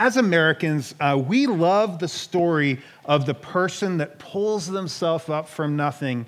[0.00, 5.74] As Americans, uh, we love the story of the person that pulls themselves up from
[5.74, 6.24] nothing,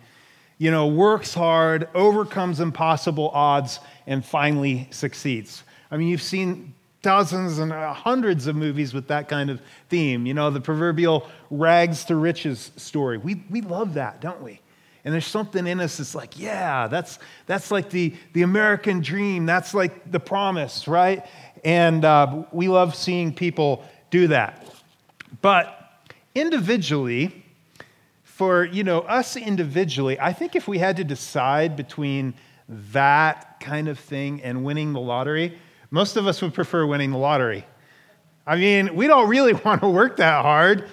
[0.59, 3.79] you know, works hard, overcomes impossible odds,
[4.09, 5.63] and finally succeeds.
[5.89, 10.27] I mean, you've seen dozens and uh, hundreds of movies with that kind of theme,
[10.27, 13.19] you know, the proverbial rags to riches story.
[13.19, 14.61] We, we love that, don't we?
[15.05, 19.47] And there's something in us that's like, yeah, that's, that's like the, the American dream.
[19.47, 21.27] That's like the promise, right?
[21.65, 24.67] And uh, we love seeing people do that.
[25.43, 25.77] But
[26.35, 27.45] individually,
[28.25, 32.35] for you know us individually, I think if we had to decide between
[32.69, 35.59] that kind of thing and winning the lottery,
[35.91, 37.67] most of us would prefer winning the lottery.
[38.47, 40.89] I mean, we don't really want to work that hard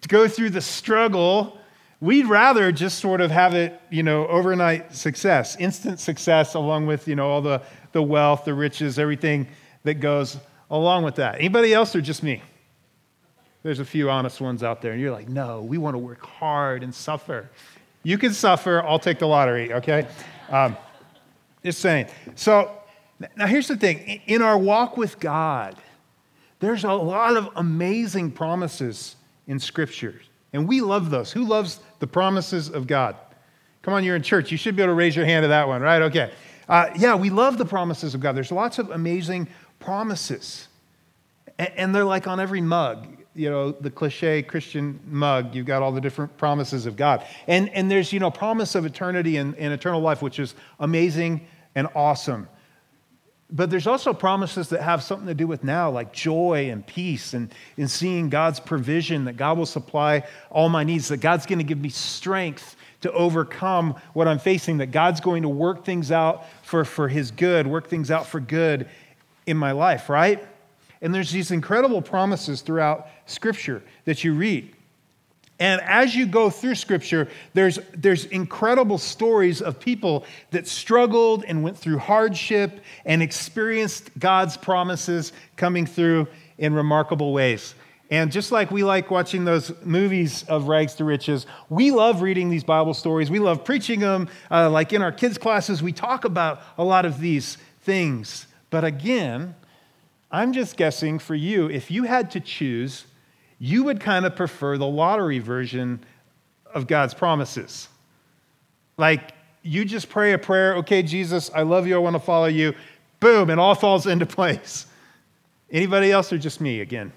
[0.00, 1.58] to go through the struggle
[2.00, 7.08] We'd rather just sort of have it, you know, overnight success, instant success, along with,
[7.08, 9.48] you know, all the, the wealth, the riches, everything
[9.86, 10.36] that goes
[10.70, 11.36] along with that.
[11.36, 12.42] Anybody else or just me?
[13.62, 16.24] There's a few honest ones out there, and you're like, no, we want to work
[16.24, 17.48] hard and suffer.
[18.02, 20.06] You can suffer, I'll take the lottery, okay?
[20.50, 20.76] Um,
[21.64, 22.06] just saying.
[22.36, 22.70] So,
[23.36, 25.76] now here's the thing in our walk with God,
[26.60, 29.16] there's a lot of amazing promises
[29.48, 30.20] in Scripture,
[30.52, 31.30] And we love those.
[31.32, 33.16] Who loves the promises of God?
[33.82, 34.50] Come on, you're in church.
[34.50, 36.02] You should be able to raise your hand to that one, right?
[36.02, 36.32] Okay.
[36.68, 38.36] Uh, yeah, we love the promises of God.
[38.36, 40.68] There's lots of amazing promises.
[41.58, 45.54] And, and they're like on every mug, you know, the cliche Christian mug.
[45.54, 47.24] You've got all the different promises of God.
[47.46, 51.46] And, and there's, you know, promise of eternity and, and eternal life, which is amazing
[51.74, 52.48] and awesome.
[53.48, 57.32] But there's also promises that have something to do with now, like joy and peace
[57.32, 61.58] and in seeing God's provision, that God will supply all my needs, that God's going
[61.58, 66.10] to give me strength to overcome what I'm facing, that God's going to work things
[66.10, 68.88] out for, for His good, work things out for good
[69.46, 70.46] in my life, right?
[71.00, 74.72] And there's these incredible promises throughout Scripture that you read.
[75.58, 81.62] And as you go through scripture, there's, there's incredible stories of people that struggled and
[81.62, 86.28] went through hardship and experienced God's promises coming through
[86.58, 87.74] in remarkable ways.
[88.10, 92.50] And just like we like watching those movies of rags to riches, we love reading
[92.50, 93.30] these Bible stories.
[93.30, 94.28] We love preaching them.
[94.50, 98.46] Uh, like in our kids' classes, we talk about a lot of these things.
[98.76, 99.54] But again,
[100.30, 103.06] I'm just guessing for you, if you had to choose
[103.58, 106.04] you would kind of prefer the lottery version
[106.74, 107.88] of God's promises.
[108.98, 109.32] Like
[109.62, 112.74] you just pray a prayer, okay, Jesus, I love you, I want to follow you.
[113.18, 114.84] Boom, it all falls into place.
[115.70, 117.14] Anybody else or just me again?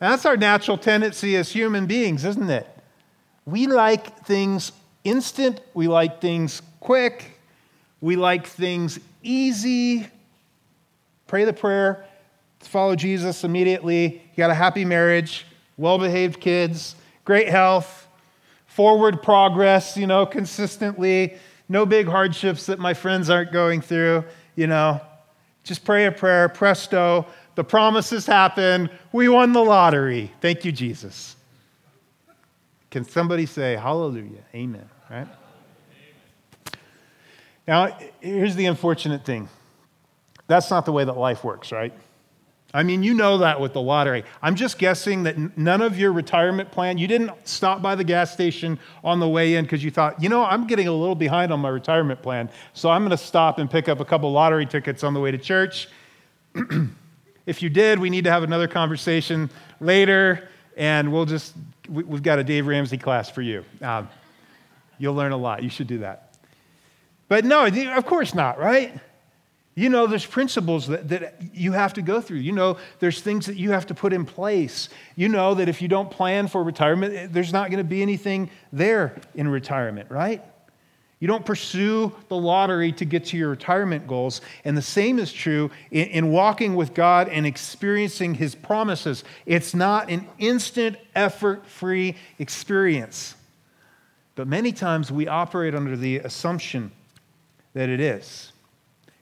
[0.00, 2.66] That's our natural tendency as human beings, isn't it?
[3.44, 4.72] We like things
[5.04, 7.38] instant, we like things quick,
[8.00, 10.08] we like things easy.
[11.26, 12.04] Pray the prayer,
[12.60, 14.22] follow Jesus immediately.
[14.30, 16.94] You got a happy marriage, well behaved kids,
[17.24, 18.06] great health,
[18.66, 21.36] forward progress, you know, consistently,
[21.68, 25.00] no big hardships that my friends aren't going through, you know.
[25.64, 27.26] Just pray a prayer, presto,
[27.56, 28.88] the promises happen.
[29.12, 30.30] We won the lottery.
[30.40, 31.36] Thank you, Jesus.
[32.90, 34.44] Can somebody say hallelujah?
[34.54, 35.26] Amen, right?
[37.66, 39.48] Now, here's the unfortunate thing
[40.46, 41.92] that's not the way that life works, right?
[42.74, 44.24] I mean, you know that with the lottery.
[44.42, 48.32] I'm just guessing that none of your retirement plan, you didn't stop by the gas
[48.32, 51.52] station on the way in because you thought, you know, I'm getting a little behind
[51.52, 54.66] on my retirement plan, so I'm going to stop and pick up a couple lottery
[54.66, 55.88] tickets on the way to church.
[57.46, 59.48] if you did, we need to have another conversation
[59.80, 61.54] later, and we'll just,
[61.88, 63.64] we've got a Dave Ramsey class for you.
[63.80, 64.08] Um,
[64.98, 65.62] you'll learn a lot.
[65.62, 66.34] You should do that.
[67.28, 69.00] But no, of course not, right?
[69.78, 72.38] You know, there's principles that, that you have to go through.
[72.38, 74.88] You know, there's things that you have to put in place.
[75.16, 78.00] You know that if you don't plan for retirement, eh, there's not going to be
[78.00, 80.42] anything there in retirement, right?
[81.20, 84.40] You don't pursue the lottery to get to your retirement goals.
[84.64, 89.24] And the same is true in, in, walking with God and experiencing His promises.
[89.44, 93.34] It's not an instant, effort free experience.
[94.36, 96.92] But many times we operate under the assumption
[97.74, 98.52] that it is.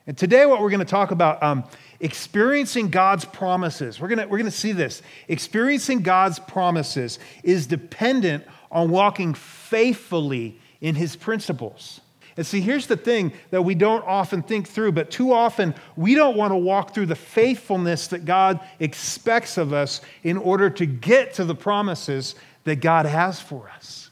[0.06, 1.64] And today, what we're going to talk about, um,
[2.00, 3.98] experiencing God's promises.
[3.98, 5.00] We're going to, we're to see this.
[5.28, 12.02] Experiencing God's promises is dependent on walking faithfully in his principles.
[12.36, 16.14] And see, here's the thing that we don't often think through, but too often we
[16.14, 20.84] don't want to walk through the faithfulness that God expects of us in order to
[20.84, 22.34] get to the promises
[22.64, 24.10] that God has for us.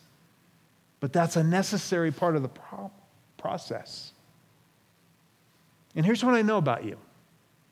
[1.00, 2.93] But that's a necessary part of the pro-
[3.37, 4.12] process.
[5.94, 6.97] And here's what I know about you.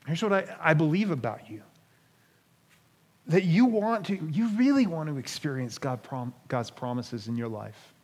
[0.06, 1.62] Here's what I, I believe about you.
[3.26, 7.48] that you want to, you really want to experience God prom, God's promises in your
[7.48, 7.94] life.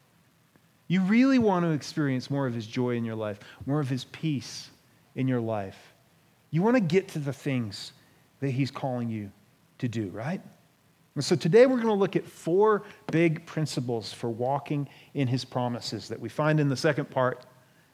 [0.88, 4.04] You really want to experience more of His joy in your life, more of His
[4.04, 4.70] peace
[5.16, 5.76] in your life.
[6.50, 7.92] You want to get to the things
[8.40, 9.32] that He's calling you
[9.78, 10.40] to do, right?
[11.16, 15.44] And so today we're going to look at four big principles for walking in His
[15.44, 17.44] promises that we find in the second part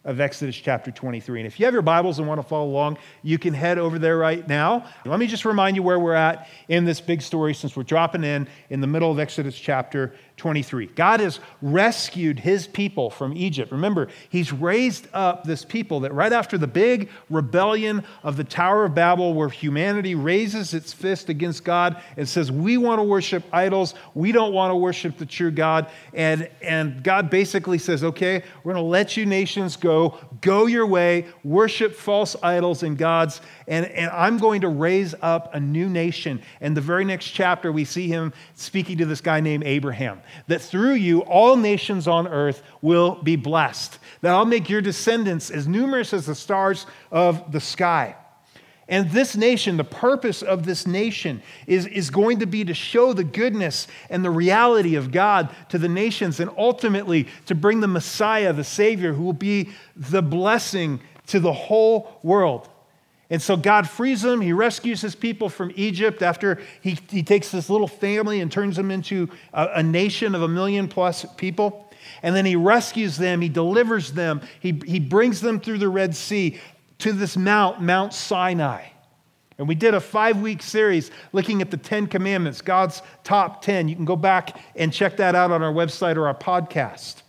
[0.05, 1.41] of Exodus chapter 23.
[1.41, 3.99] And if you have your Bibles and want to follow along, you can head over
[3.99, 4.85] there right now.
[5.05, 8.25] Let me just remind you where we're at in this big story since we're dropping
[8.25, 10.87] in in the middle of Exodus chapter 23.
[10.87, 13.71] God has rescued his people from Egypt.
[13.71, 18.87] Remember, he's raised up this people that right after the big rebellion of the Tower
[18.87, 23.45] of Babel, where humanity raises its fist against God and says, We want to worship
[23.53, 25.87] idols, we don't want to worship the true God.
[26.13, 30.89] And, and God basically says, Okay, we're going to let you nations go, go your
[30.89, 35.89] way, worship false idols and gods, and, and I'm going to raise up a new
[35.89, 36.43] nation.
[36.61, 40.61] And the very next chapter, we see him speaking to this guy named Abraham that
[40.61, 45.69] through you all nations on earth will be blessed, that I'll make your descendants as
[45.69, 48.17] numerous as the stars of the sky.
[48.89, 53.13] And this nation, the purpose of this nation is, is going to be to show
[53.13, 57.89] the goodness and the reality of God to the nations and ultimately to bring the
[57.89, 62.69] Messiah, the Savior, who will be the blessing to the whole world.
[63.33, 64.43] And so God frees them.
[64.43, 68.77] He rescues his people from Egypt after he, he takes this little family and turns
[68.77, 71.91] them into a, a nation of a million plus people.
[72.23, 76.15] And then he rescues them, he delivers them, he, he brings them through the Red
[76.15, 76.61] Sea
[76.99, 78.89] to this mount, Mount Sinai.
[79.57, 83.89] And we did a five week series looking at the Ten Commandments, God's top 10.
[83.89, 87.22] You can go back and check that out on our website or our podcast.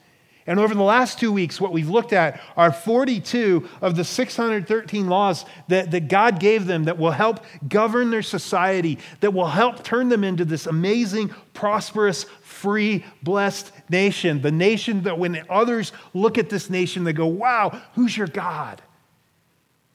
[0.46, 5.08] And over the last two weeks, what we've looked at are 42 of the 613
[5.08, 9.84] laws that, that God gave them that will help govern their society, that will help
[9.84, 14.42] turn them into this amazing, prosperous, free, blessed nation.
[14.42, 18.82] The nation that when others look at this nation, they go, wow, who's your God?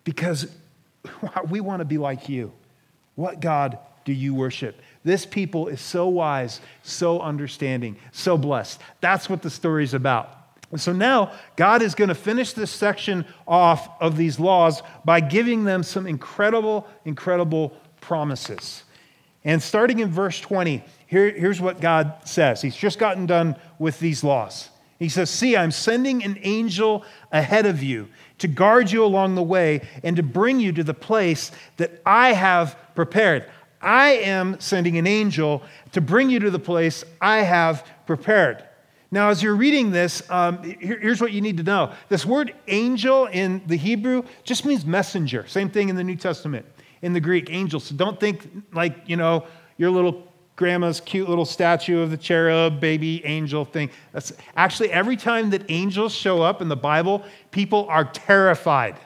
[0.05, 0.51] Because
[1.51, 2.53] we want to be like you.
[3.17, 4.81] What God do you worship?
[5.05, 8.81] This people is so wise, so understanding, so blessed.
[9.01, 9.93] That's what the story is
[10.71, 10.81] about.
[10.81, 15.65] So now God is going to finish this section off of these laws by giving
[15.65, 18.85] them some incredible, incredible promises.
[19.45, 22.61] And starting in verse 20, here, here's what God says.
[22.61, 24.69] He's just gotten done with these laws.
[24.99, 29.43] He says, See, I'm sending an angel ahead of you to guard you along the
[29.43, 33.47] way and to bring you to the place that I have prepared.
[33.81, 35.63] I am sending an angel
[35.93, 38.65] to bring you to the place I have prepared.
[39.11, 41.93] Now, as you're reading this, um, here, here's what you need to know.
[42.09, 45.47] This word angel in the Hebrew just means messenger.
[45.47, 46.67] Same thing in the New Testament,
[47.01, 47.81] in the Greek, angel.
[47.81, 49.47] So don't think like, you know,
[49.79, 53.89] your little grandma's cute little statue of the cherub, baby angel thing.
[54.13, 58.97] That's actually every time that angels show up in the Bible, people are terrified.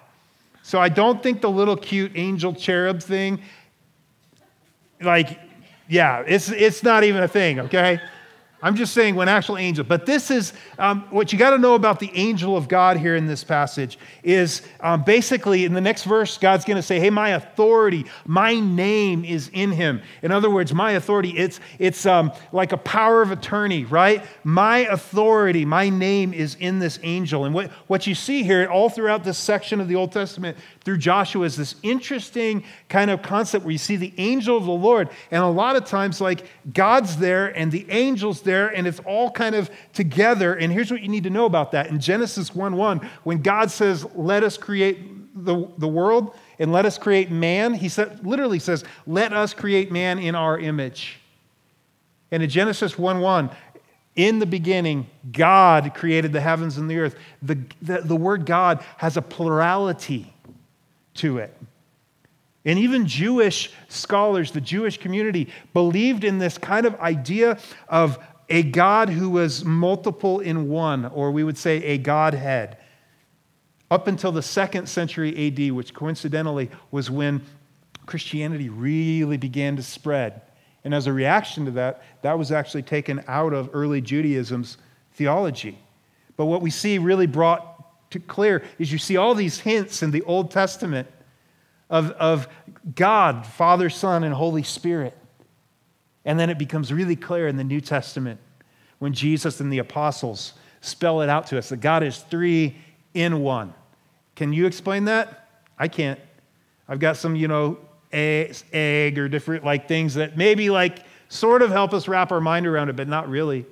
[0.63, 3.43] So I don't think the little cute angel cherub thing,
[5.01, 5.39] like,
[5.89, 8.01] yeah, it's, it's not even a thing, okay?
[8.65, 9.85] I'm just saying when actual angel.
[9.85, 13.17] But this is um, what you got to know about the angel of God here
[13.17, 17.11] in this passage is um, basically in the next verse, God's going to say, "Hey,
[17.11, 22.31] my authority, my name is in him." In other words, my authority, it's it's um,
[22.53, 24.25] like a power of attorney, right?
[24.45, 27.45] My authority, my name is in this angel.
[27.47, 30.99] And what what you see here all throughout this section of the Old Testament through
[30.99, 35.09] Joshua is this interesting kind of concept where you see the angel of the Lord,
[35.33, 39.01] and a lot of times like God's there and the angels there there, and it's
[39.01, 40.55] all kind of together.
[40.55, 41.87] And here's what you need to know about that.
[41.87, 46.85] In Genesis 1 1, when God says, Let us create the, the world and let
[46.85, 51.19] us create man, he said, literally says, Let us create man in our image.
[52.31, 53.51] And in Genesis 1 1,
[54.17, 57.17] in the beginning, God created the heavens and the earth.
[57.41, 60.31] The, the, the word God has a plurality
[61.15, 61.57] to it.
[62.65, 68.19] And even Jewish scholars, the Jewish community, believed in this kind of idea of
[68.53, 72.77] a God who was multiple in one, or we would say a Godhead,
[73.91, 77.41] up until the second century AD, which coincidentally was when
[78.05, 80.43] Christianity really began to spread.
[80.85, 84.77] And as a reaction to that, that was actually taken out of early Judaism's
[85.15, 85.79] theology.
[86.37, 90.11] But what we see really brought to clear is you see all these hints in
[90.11, 91.09] the Old Testament
[91.89, 92.49] of, of
[92.95, 95.17] God, Father, Son, and Holy Spirit.
[96.25, 98.41] And then it becomes really clear in the New Testament
[98.99, 102.77] when Jesus and the apostles spell it out to us that God is three
[103.15, 103.75] in one.
[104.37, 105.49] Can you explain that?
[105.79, 106.21] I can't.
[106.89, 107.79] I've got some, you know,
[108.13, 110.99] egg or different like things that maybe like
[111.29, 113.67] sort of help us wrap our mind around it, but not really.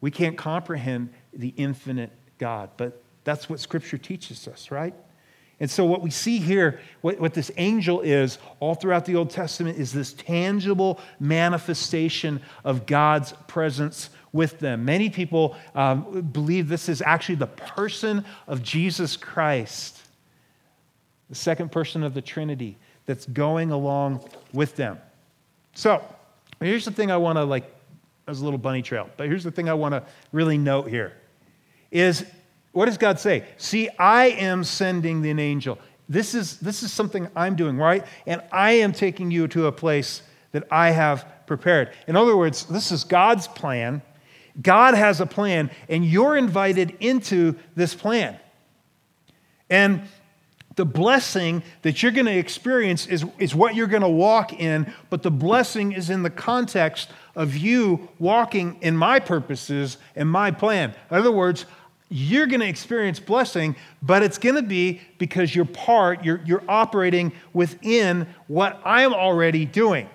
[0.00, 4.94] We can't comprehend the infinite God, but that's what Scripture teaches us, right?
[5.60, 9.30] And so, what we see here, what, what, this angel is all throughout the Old
[9.30, 14.84] Testament, is this tangible manifestation of God's presence with them.
[14.84, 20.00] Many people um, believe this is actually the person of Jesus Christ,
[21.28, 24.98] the second person of the Trinity that's going along with them.
[25.74, 26.04] So,
[26.60, 27.74] here's the thing I want to like,
[28.28, 31.14] as a little bunny trail, but here's the thing I want to really note here
[31.90, 32.24] is
[32.72, 33.44] what does God say?
[33.56, 35.78] See, I am sending an angel.
[36.08, 38.04] This is, this is something I'm doing, right?
[38.26, 40.22] And I am taking you to a place
[40.52, 41.92] that I have prepared.
[42.06, 44.02] In other words, this is God's plan.
[44.60, 48.38] God has a plan, and you're invited into this plan.
[49.70, 50.02] And
[50.76, 54.92] the blessing that you're going to experience is, is what you're going to walk in,
[55.10, 60.50] but the blessing is in the context of you walking in my purposes and my
[60.52, 60.94] plan.
[61.10, 61.66] In other words,
[62.08, 66.64] you're going to experience blessing, but it's going to be because you're part, you're, you're
[66.68, 70.08] operating within what I'm already doing.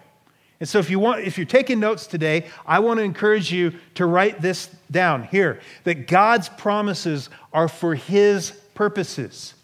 [0.59, 3.73] And so if you want if you're taking notes today, I want to encourage you
[3.95, 9.55] to write this down here that God's promises are for his purposes.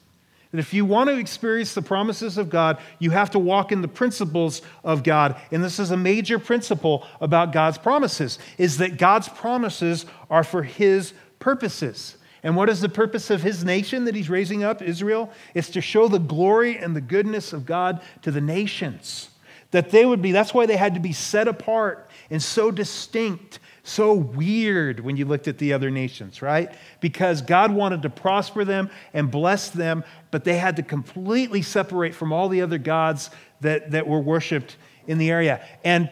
[0.51, 3.81] That if you want to experience the promises of God, you have to walk in
[3.81, 5.39] the principles of God.
[5.51, 10.63] And this is a major principle about God's promises is that God's promises are for
[10.63, 12.17] his purposes.
[12.43, 15.31] And what is the purpose of his nation that he's raising up, Israel?
[15.53, 19.29] It's to show the glory and the goodness of God to the nations.
[19.72, 23.60] That they would be, that's why they had to be set apart and so distinct,
[23.84, 26.72] so weird when you looked at the other nations, right?
[27.01, 32.15] Because God wanted to prosper them and bless them, but they had to completely separate
[32.15, 33.29] from all the other gods
[33.62, 34.75] that, that were worshiped
[35.08, 35.63] in the area.
[35.84, 36.10] And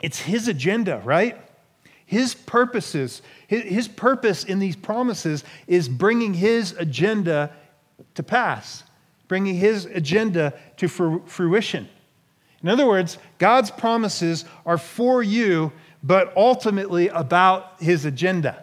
[0.00, 1.38] it's his agenda, right?
[2.06, 7.52] His purposes, his purpose in these promises is bringing his agenda
[8.14, 8.84] to pass,
[9.26, 11.88] bringing his agenda to fruition.
[12.62, 15.72] In other words, God's promises are for you,
[16.02, 18.62] but ultimately about his agenda.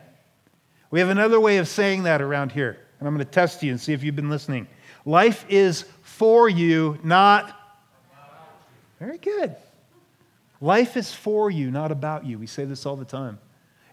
[0.89, 3.71] We have another way of saying that around here, and I'm going to test you
[3.71, 4.67] and see if you've been listening.
[5.05, 7.59] Life is for you, not.
[8.99, 9.55] Very good.
[10.63, 12.39] Life is for you, not about you.
[12.39, 13.37] We say this all the time.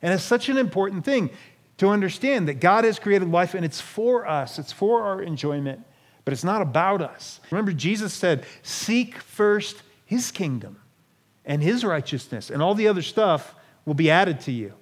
[0.03, 1.31] And it's such an important thing
[1.79, 5.81] to understand that God has created life and it's for us, it's for our enjoyment,
[6.25, 7.41] but it's not about us.
[7.50, 10.81] Remember, Jesus said, Seek first his kingdom
[11.45, 13.53] and his righteousness, and all the other stuff
[13.85, 14.73] will be added to you.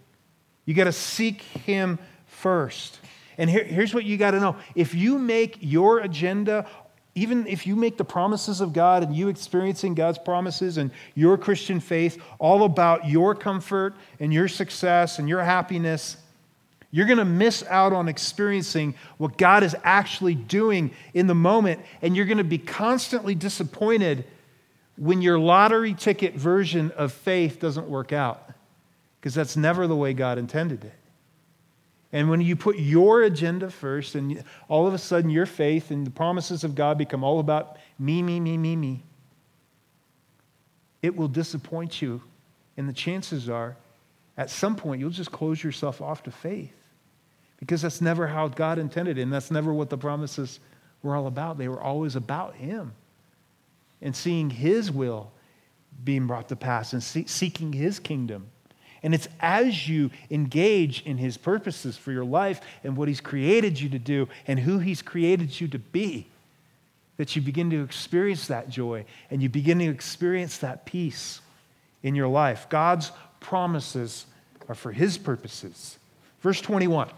[0.66, 3.00] You got to seek him first.
[3.38, 6.66] And here, here's what you got to know if you make your agenda
[7.18, 11.36] even if you make the promises of God and you experiencing God's promises and your
[11.36, 16.16] Christian faith all about your comfort and your success and your happiness,
[16.92, 21.80] you're going to miss out on experiencing what God is actually doing in the moment.
[22.02, 24.24] And you're going to be constantly disappointed
[24.96, 28.50] when your lottery ticket version of faith doesn't work out,
[29.20, 30.97] because that's never the way God intended it.
[32.12, 36.06] And when you put your agenda first, and all of a sudden your faith and
[36.06, 39.02] the promises of God become all about me, me, me, me, me,
[41.02, 42.22] it will disappoint you.
[42.76, 43.76] And the chances are,
[44.36, 46.72] at some point, you'll just close yourself off to faith
[47.58, 50.60] because that's never how God intended it, and that's never what the promises
[51.02, 51.58] were all about.
[51.58, 52.92] They were always about Him
[54.00, 55.32] and seeing His will
[56.04, 58.46] being brought to pass and seeking His kingdom.
[59.02, 63.80] And it's as you engage in his purposes for your life and what he's created
[63.80, 66.26] you to do and who he's created you to be
[67.18, 71.40] that you begin to experience that joy and you begin to experience that peace
[72.02, 72.68] in your life.
[72.68, 74.24] God's promises
[74.68, 75.98] are for his purposes.
[76.40, 77.08] Verse 21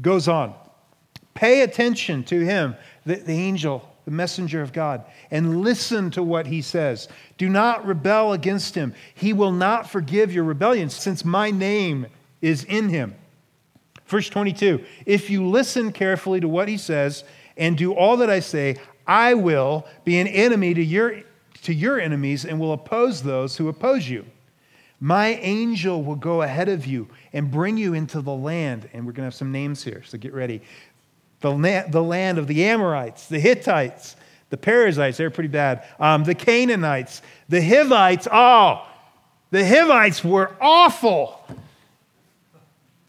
[0.00, 0.54] goes on.
[1.34, 6.46] Pay attention to him, the, the angel the messenger of God, and listen to what
[6.46, 7.08] he says.
[7.36, 8.94] Do not rebel against him.
[9.14, 12.06] He will not forgive your rebellion, since my name
[12.40, 13.14] is in him.
[14.06, 17.22] Verse 22 If you listen carefully to what he says
[17.58, 21.20] and do all that I say, I will be an enemy to your,
[21.64, 24.24] to your enemies and will oppose those who oppose you.
[25.00, 28.88] My angel will go ahead of you and bring you into the land.
[28.94, 30.62] And we're going to have some names here, so get ready
[31.40, 34.16] the, the land of the Amorites, the Hittites,
[34.50, 38.26] the Perizzites, they're pretty bad, um, the Canaanites, the Hivites.
[38.30, 38.86] Oh,
[39.50, 41.46] the Hivites were awful.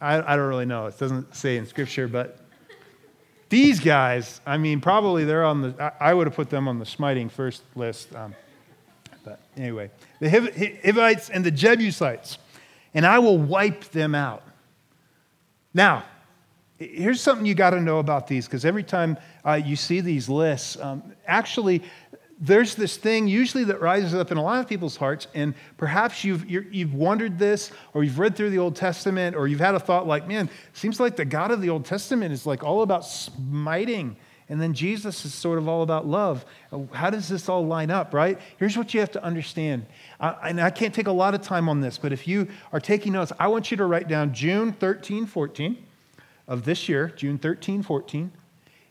[0.02, 0.88] I, I don't really know.
[0.88, 2.40] It doesn't say in Scripture, but
[3.50, 6.86] These guys, I mean, probably they're on the, I would have put them on the
[6.86, 8.16] smiting first list.
[8.16, 8.36] Um,
[9.26, 12.38] but anyway, the Hivites and the Jebusites,
[12.94, 14.44] and I will wipe them out.
[15.74, 16.06] Now,
[16.80, 20.30] here's something you got to know about these because every time uh, you see these
[20.30, 21.84] lists, um, actually,
[22.40, 26.24] there's this thing usually that rises up in a lot of people's hearts, and perhaps
[26.24, 29.76] you've, you have wondered this, or you've read through the Old Testament, or you've had
[29.76, 32.82] a thought like, man, seems like the God of the Old Testament is like all
[32.82, 34.16] about smiting,
[34.48, 36.46] and then Jesus is sort of all about love.
[36.94, 38.40] How does this all line up, right?
[38.58, 39.86] Here's what you have to understand.
[40.22, 42.80] I, and I can't take a lot of time on this, but if you are
[42.80, 45.86] taking notes, I want you to write down June 13, 14
[46.50, 48.32] of this year, June 13, 14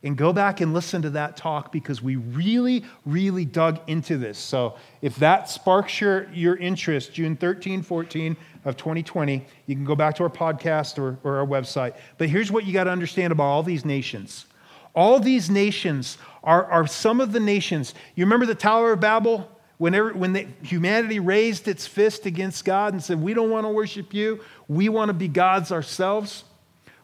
[0.02, 4.38] and go back and listen to that talk because we really, really dug into this.
[4.38, 9.96] So if that sparks your, your interest, June 13, 14 of 2020, you can go
[9.96, 11.96] back to our podcast or, or our website.
[12.16, 14.46] But here's what you got to understand about all these nations.
[14.94, 17.94] All these nations are, are some of the nations.
[18.14, 19.50] You remember the Tower of Babel?
[19.78, 24.12] Whenever, when humanity raised its fist against God and said, We don't want to worship
[24.12, 26.44] you, we want to be gods ourselves.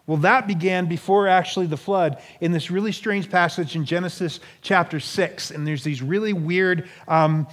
[0.06, 5.00] Well, that began before actually the flood in this really strange passage in Genesis chapter
[5.00, 5.50] 6.
[5.50, 7.46] And there's these really weird um,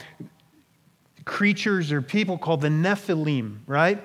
[1.23, 4.03] creatures or people called the Nephilim, right?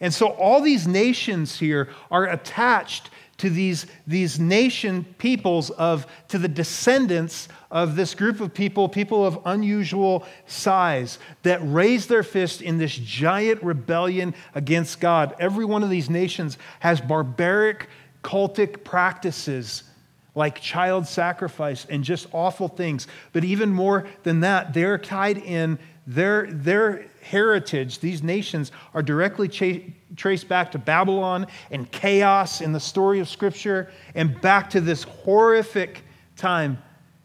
[0.00, 6.38] And so all these nations here are attached to these, these nation peoples of to
[6.38, 12.62] the descendants of this group of people people of unusual size that raise their fist
[12.62, 15.34] in this giant rebellion against god.
[15.38, 17.88] Every one of these nations has barbaric
[18.22, 19.82] cultic practices
[20.34, 23.06] like child sacrifice and just awful things.
[23.32, 29.48] But even more than that they're tied in their, their heritage, these nations, are directly
[29.48, 29.82] cha-
[30.16, 35.02] traced back to Babylon and chaos in the story of Scripture and back to this
[35.02, 36.02] horrific
[36.36, 36.78] time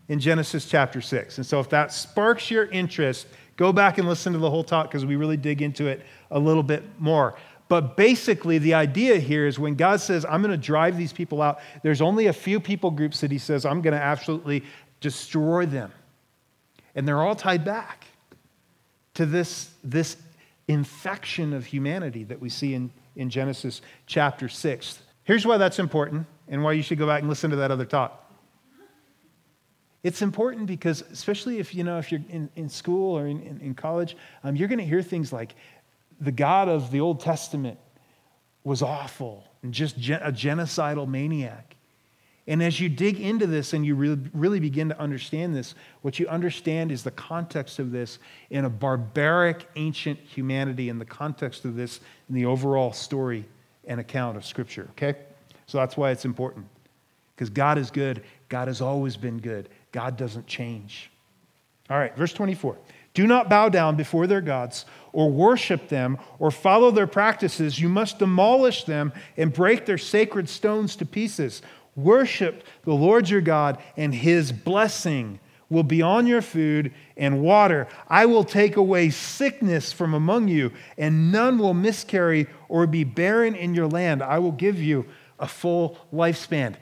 [0.09, 1.37] in Genesis chapter 6.
[1.37, 4.87] And so, if that sparks your interest, go back and listen to the whole talk
[4.89, 7.35] because we really dig into it a little bit more.
[7.67, 11.41] But basically, the idea here is when God says, I'm going to drive these people
[11.41, 14.63] out, there's only a few people groups that He says, I'm going to absolutely
[14.99, 15.91] destroy them.
[16.95, 18.05] And they're all tied back
[19.13, 20.17] to this, this
[20.67, 25.01] infection of humanity that we see in, in Genesis chapter 6.
[25.23, 27.85] Here's why that's important and why you should go back and listen to that other
[27.85, 28.17] talk.
[30.03, 33.61] It's important because, especially if you know if you're in, in school or in, in,
[33.61, 35.53] in college, um, you're going to hear things like
[36.19, 37.77] the God of the Old Testament
[38.63, 41.70] was awful and just gen- a genocidal maniac.
[42.51, 46.19] And as you dig into this and you really, really begin to understand this, what
[46.19, 51.63] you understand is the context of this in a barbaric ancient humanity, in the context
[51.63, 53.45] of this in the overall story
[53.85, 55.17] and account of Scripture, okay?
[55.65, 56.65] So that's why it's important.
[57.33, 58.21] Because God is good.
[58.49, 59.69] God has always been good.
[59.93, 61.09] God doesn't change.
[61.89, 62.77] All right, verse 24.
[63.13, 67.79] Do not bow down before their gods or worship them or follow their practices.
[67.79, 71.61] You must demolish them and break their sacred stones to pieces.
[71.95, 77.87] Worship the Lord your God, and his blessing will be on your food and water.
[78.07, 83.55] I will take away sickness from among you, and none will miscarry or be barren
[83.55, 84.21] in your land.
[84.21, 85.05] I will give you
[85.39, 86.75] a full lifespan.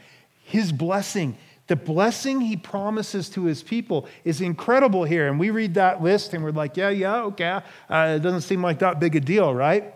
[0.44, 5.28] His blessing, the blessing he promises to his people is incredible here.
[5.28, 7.62] And we read that list and we're like, yeah, yeah, okay.
[7.88, 9.94] Uh, it doesn't seem like that big a deal, right?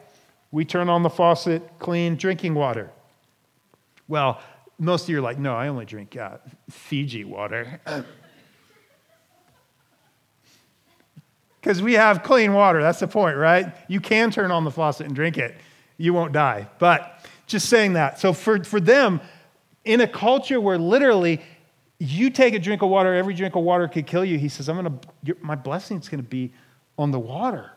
[0.52, 2.92] We turn on the faucet, clean drinking water.
[4.08, 4.40] Well,
[4.84, 6.38] most of you are like, no, I only drink uh,
[6.70, 7.82] Fiji water.
[11.64, 12.82] Because we have clean water.
[12.82, 13.74] That's the point, right?
[13.88, 15.56] You can turn on the faucet and drink it.
[15.96, 16.68] You won't die.
[16.78, 18.20] But just saying that.
[18.20, 19.22] So for, for them,
[19.86, 21.42] in a culture where literally
[22.00, 24.68] you take a drink of water, every drink of water could kill you, he says,
[24.68, 26.52] I'm going to, my blessing's going to be
[26.98, 27.72] on the water.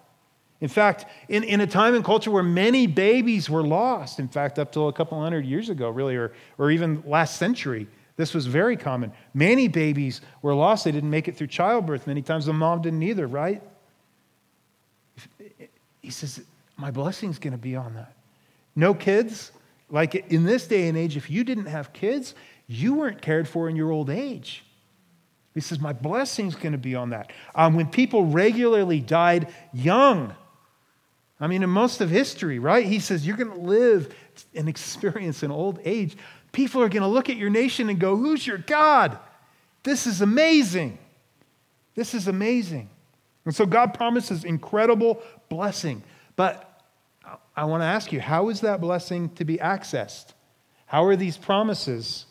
[0.60, 4.58] In fact, in, in a time and culture where many babies were lost, in fact,
[4.58, 8.46] up till a couple hundred years ago, really, or, or even last century, this was
[8.46, 9.12] very common.
[9.34, 10.84] Many babies were lost.
[10.84, 12.06] They didn't make it through childbirth.
[12.06, 13.62] Many times the mom didn't either, right?
[16.00, 16.40] He says,
[16.78, 18.14] My blessing's going to be on that.
[18.74, 19.52] No kids.
[19.90, 22.34] Like in this day and age, if you didn't have kids,
[22.66, 24.64] you weren't cared for in your old age.
[25.54, 27.32] He says, My blessing's going to be on that.
[27.54, 30.34] Um, when people regularly died young,
[31.38, 32.84] I mean, in most of history, right?
[32.84, 34.14] He says, You're going to live
[34.54, 36.16] and experience an old age.
[36.52, 39.18] People are going to look at your nation and go, Who's your God?
[39.82, 40.98] This is amazing.
[41.94, 42.90] This is amazing.
[43.44, 46.02] And so God promises incredible blessing.
[46.34, 46.82] But
[47.56, 50.32] I want to ask you, how is that blessing to be accessed?
[50.86, 52.26] How are these promises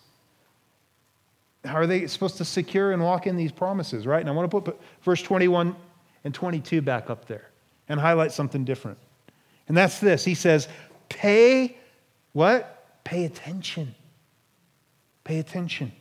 [1.66, 4.20] how are they supposed to secure and walk in these promises, right?
[4.20, 5.76] And I want to put verse 21
[6.24, 7.50] and 22 back up there
[7.88, 8.98] and highlight something different.
[9.68, 10.24] And that's this.
[10.26, 10.68] He says,
[11.10, 11.78] pay
[12.34, 13.04] what?
[13.04, 13.96] Pay attention.
[15.24, 15.92] Pay attention.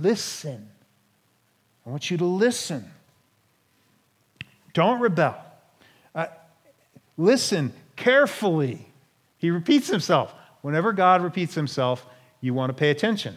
[0.00, 0.68] Listen.
[1.84, 2.90] I want you to listen.
[4.72, 5.36] Don't rebel.
[6.14, 6.26] Uh,
[7.16, 8.86] listen carefully.
[9.38, 10.34] He repeats himself.
[10.62, 12.06] Whenever God repeats himself,
[12.40, 13.36] you want to pay attention,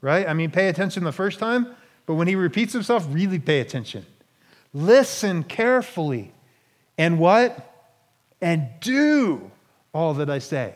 [0.00, 0.28] right?
[0.28, 1.74] I mean, pay attention the first time,
[2.06, 4.06] but when he repeats himself, really pay attention.
[4.72, 6.32] Listen carefully.
[6.98, 7.74] And what?
[8.40, 9.50] And do
[9.92, 10.74] all that I say.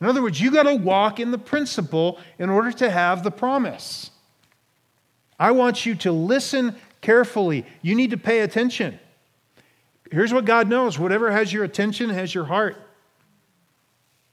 [0.00, 3.30] In other words, you got to walk in the principle in order to have the
[3.30, 4.10] promise.
[5.38, 7.64] I want you to listen carefully.
[7.82, 8.98] You need to pay attention.
[10.10, 12.76] Here's what God knows whatever has your attention has your heart.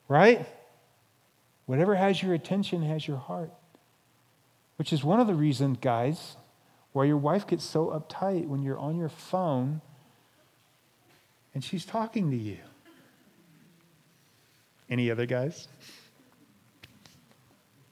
[0.07, 0.45] Right?
[1.65, 3.51] Whatever has your attention has your heart.
[4.77, 6.35] Which is one of the reasons, guys,
[6.91, 9.81] why your wife gets so uptight when you're on your phone
[11.53, 12.57] and she's talking to you.
[14.89, 15.67] Any other guys?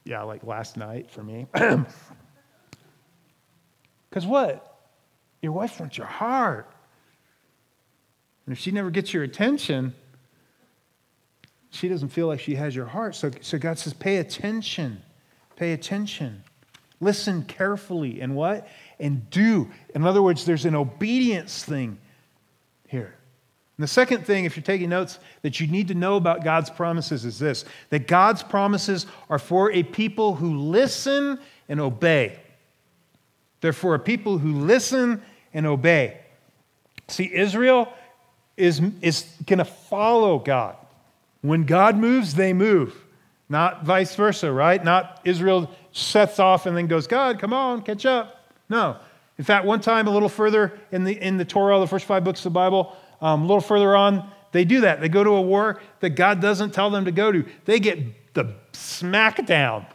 [0.04, 1.46] Yeah, like last night for me.
[4.12, 4.78] Because what?
[5.40, 6.70] Your wife wants your heart.
[8.44, 9.94] And if she never gets your attention,
[11.70, 13.14] she doesn't feel like she has your heart.
[13.14, 15.02] So, so God says, pay attention.
[15.56, 16.44] Pay attention.
[17.00, 18.20] Listen carefully.
[18.20, 18.68] And what?
[19.00, 19.70] And do.
[19.94, 21.96] In other words, there's an obedience thing.
[23.82, 26.70] And the second thing, if you're taking notes, that you need to know about God's
[26.70, 32.38] promises is this that God's promises are for a people who listen and obey.
[33.60, 35.20] They're for a people who listen
[35.52, 36.20] and obey.
[37.08, 37.92] See, Israel
[38.56, 40.76] is, is going to follow God.
[41.40, 42.94] When God moves, they move,
[43.48, 44.84] not vice versa, right?
[44.84, 48.46] Not Israel sets off and then goes, God, come on, catch up.
[48.68, 48.96] No.
[49.38, 52.22] In fact, one time, a little further in the, in the Torah, the first five
[52.22, 55.00] books of the Bible, um, a little further on, they do that.
[55.00, 57.44] They go to a war that God doesn't tell them to go to.
[57.64, 59.86] They get the smackdown,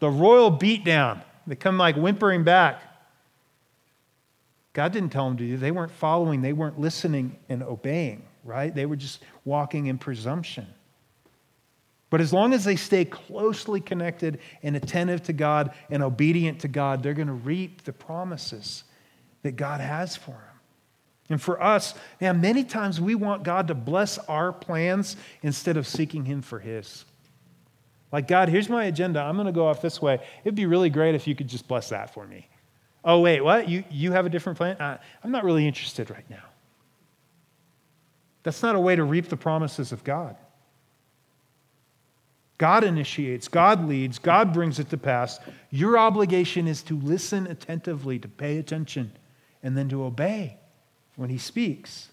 [0.00, 1.22] the royal beatdown.
[1.46, 2.82] They come like whimpering back.
[4.72, 5.56] God didn't tell them to do.
[5.56, 8.74] They weren't following, they weren't listening and obeying, right?
[8.74, 10.66] They were just walking in presumption.
[12.08, 16.68] But as long as they stay closely connected and attentive to God and obedient to
[16.68, 18.84] God, they're going to reap the promises
[19.42, 20.51] that God has for them.
[21.32, 25.86] And for us, man, many times we want God to bless our plans instead of
[25.86, 27.06] seeking Him for His.
[28.12, 29.20] Like, God, here's my agenda.
[29.22, 30.20] I'm going to go off this way.
[30.44, 32.46] It'd be really great if you could just bless that for me.
[33.02, 33.66] Oh, wait, what?
[33.66, 34.76] You, you have a different plan?
[34.76, 36.44] Uh, I'm not really interested right now.
[38.42, 40.36] That's not a way to reap the promises of God.
[42.58, 45.40] God initiates, God leads, God brings it to pass.
[45.70, 49.10] Your obligation is to listen attentively, to pay attention,
[49.62, 50.58] and then to obey
[51.16, 52.08] when He speaks.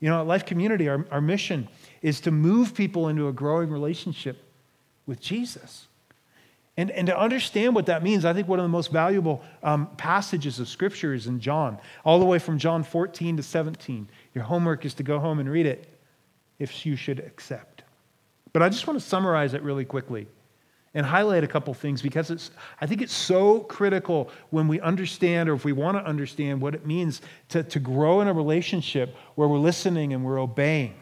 [0.00, 1.68] You know, at Life Community, our, our mission
[2.02, 4.42] is to move people into a growing relationship
[5.06, 5.86] with Jesus.
[6.76, 9.88] And, and to understand what that means, I think one of the most valuable um,
[9.96, 14.08] passages of Scripture is in John, all the way from John 14 to 17.
[14.34, 15.86] Your homework is to go home and read it
[16.58, 17.82] if you should accept.
[18.52, 20.26] But I just want to summarize it really quickly
[20.94, 22.50] and highlight a couple things because it's,
[22.80, 26.74] I think it's so critical when we understand or if we want to understand what
[26.74, 30.94] it means to, to grow in a relationship where we're listening and we're obeying.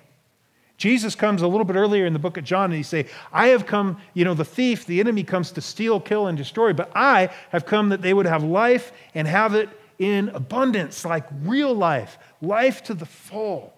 [0.77, 3.49] Jesus comes a little bit earlier in the book of John and he say, I
[3.49, 6.91] have come, you know, the thief, the enemy comes to steal, kill, and destroy, but
[6.95, 11.75] I have come that they would have life and have it in abundance, like real
[11.75, 13.75] life, life to the full.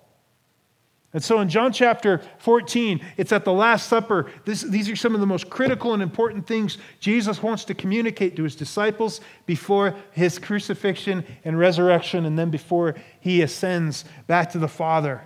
[1.15, 4.31] And so in John chapter 14, it's at the Last Supper.
[4.47, 8.35] This, these are some of the most critical and important things Jesus wants to communicate
[8.37, 14.59] to his disciples before his crucifixion and resurrection, and then before he ascends back to
[14.59, 15.21] the Father.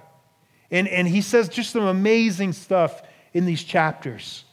[0.72, 4.44] And, and he says just some amazing stuff in these chapters.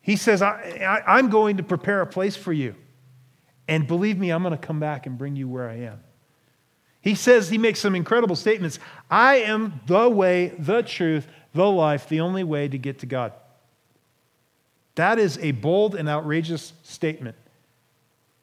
[0.00, 2.76] He says, I, I, I'm going to prepare a place for you.
[3.66, 6.00] And believe me, I'm going to come back and bring you where I am.
[7.00, 8.78] He says, he makes some incredible statements.
[9.10, 13.32] I am the way, the truth, the life, the only way to get to God.
[14.96, 17.36] That is a bold and outrageous statement.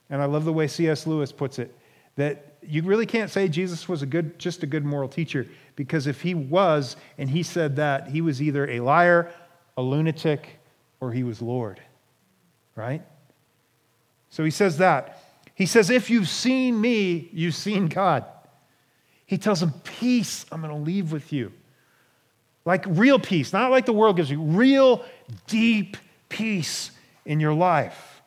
[0.10, 1.06] And I love the way C.S.
[1.06, 1.74] Lewis puts it
[2.18, 5.48] that you really can't say Jesus was a good, just a good moral teacher.
[5.76, 9.32] Because if he was, and he said that, he was either a liar,
[9.78, 10.60] a lunatic,
[11.00, 11.80] or he was Lord.
[12.76, 13.04] Right?
[14.30, 15.24] So he says that.
[15.54, 18.26] He says, If you've seen me, you've seen God.
[19.28, 21.52] He tells them, Peace I'm going to leave with you.
[22.66, 25.06] Like real peace, not like the world gives you, real
[25.46, 25.96] deep
[26.28, 26.92] peace
[27.26, 28.22] in your life.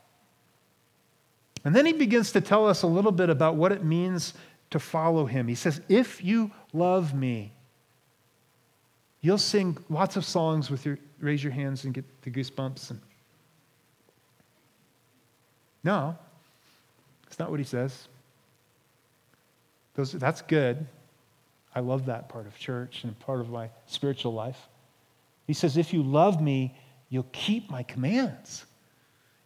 [1.65, 4.35] And then he begins to tell us a little bit about what it means
[4.71, 5.49] to follow him.
[5.49, 7.53] He says, If you love me,
[9.21, 12.91] you'll sing lots of songs with your raise your hands and get the goosebumps.
[12.91, 13.01] And...
[15.85, 16.17] No,
[17.27, 18.09] it's not what he says.
[20.05, 20.87] That's good.
[21.75, 24.59] I love that part of church and part of my spiritual life.
[25.47, 26.77] He says, If you love me,
[27.09, 28.65] you'll keep my commands.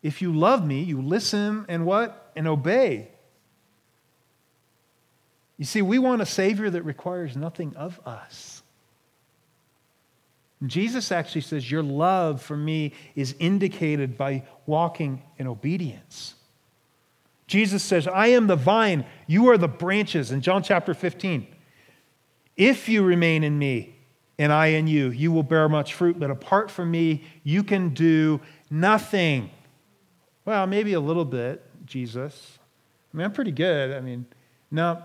[0.03, 2.33] If you love me, you listen and what?
[2.37, 3.09] And obey.
[5.57, 8.63] You see, we want a Savior that requires nothing of us.
[10.67, 16.35] Jesus actually says, Your love for me is indicated by walking in obedience.
[17.47, 21.47] Jesus says, I am the vine, you are the branches, in John chapter 15.
[22.57, 23.97] If you remain in me
[24.39, 27.91] and I in you, you will bear much fruit, but apart from me, you can
[27.91, 29.51] do nothing.
[30.45, 32.59] Well, maybe a little bit, Jesus.
[33.13, 33.93] I mean, I'm pretty good.
[33.93, 34.27] I mean,
[34.71, 35.03] no,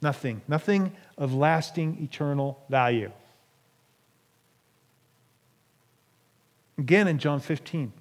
[0.00, 0.42] nothing.
[0.48, 3.10] Nothing of lasting eternal value.
[6.78, 7.92] Again in John 15,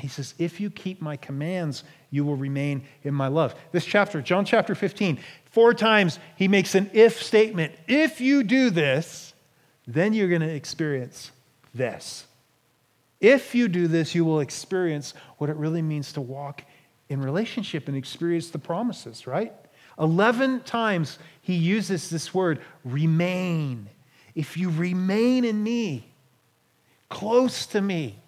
[0.00, 3.54] he says, If you keep my commands, you will remain in my love.
[3.72, 5.18] This chapter, John chapter 15,
[5.50, 7.74] four times he makes an if statement.
[7.86, 9.34] If you do this,
[9.86, 11.32] then you're going to experience
[11.74, 12.26] this.
[13.20, 16.62] If you do this, you will experience what it really means to walk
[17.08, 19.52] in relationship and experience the promises, right?
[19.98, 23.88] 11 times he uses this word, remain.
[24.34, 26.12] If you remain in me,
[27.08, 28.18] close to me,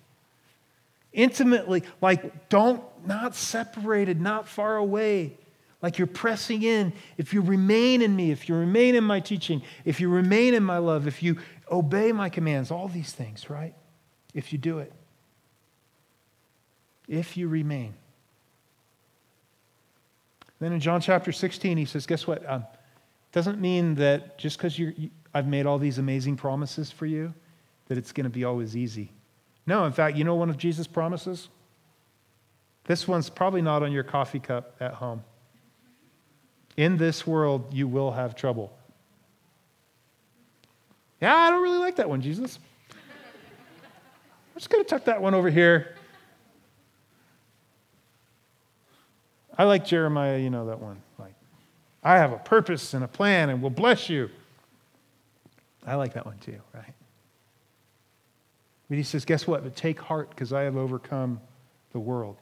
[1.12, 5.36] intimately, like don't, not separated, not far away,
[5.82, 6.92] like you're pressing in.
[7.16, 10.64] If you remain in me, if you remain in my teaching, if you remain in
[10.64, 11.38] my love, if you
[11.70, 13.74] obey my commands, all these things, right?
[14.34, 14.92] if you do it.
[17.06, 17.94] If you remain.
[20.60, 22.48] Then in John chapter 16, he says, Guess what?
[22.48, 22.64] Um,
[23.32, 27.32] doesn't mean that just because you, I've made all these amazing promises for you,
[27.86, 29.10] that it's going to be always easy.
[29.68, 31.50] No, in fact, you know one of Jesus' promises?
[32.84, 35.22] This one's probably not on your coffee cup at home.
[36.78, 38.72] In this world, you will have trouble.
[41.20, 42.58] Yeah, I don't really like that one, Jesus.
[42.90, 45.94] I'm just going to tuck that one over here.
[49.58, 51.02] I like Jeremiah, you know that one.
[51.18, 51.34] Like,
[52.02, 54.30] I have a purpose and a plan and will bless you.
[55.86, 56.94] I like that one too, right?
[58.88, 59.62] But he says, guess what?
[59.62, 61.40] But take heart because I have overcome
[61.92, 62.36] the world.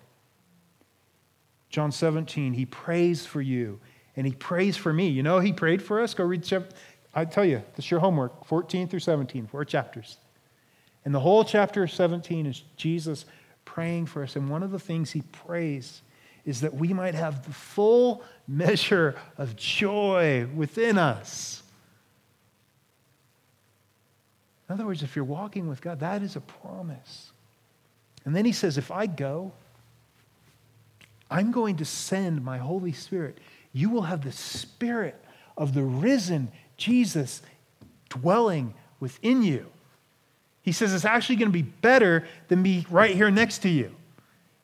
[1.68, 3.80] John 17, he prays for you
[4.14, 5.08] and he prays for me.
[5.08, 6.14] You know, he prayed for us.
[6.14, 6.74] Go read, chapter.
[7.14, 10.18] I tell you, this is your homework 14 through 17, four chapters.
[11.04, 13.24] And the whole chapter 17 is Jesus
[13.64, 14.36] praying for us.
[14.36, 16.02] And one of the things he prays
[16.44, 21.62] is that we might have the full measure of joy within us.
[24.68, 27.30] In other words, if you're walking with God, that is a promise.
[28.24, 29.52] And then he says, If I go,
[31.30, 33.38] I'm going to send my Holy Spirit.
[33.72, 35.20] You will have the Spirit
[35.56, 37.42] of the risen Jesus
[38.08, 39.66] dwelling within you.
[40.62, 43.94] He says it's actually going to be better than me right here next to you.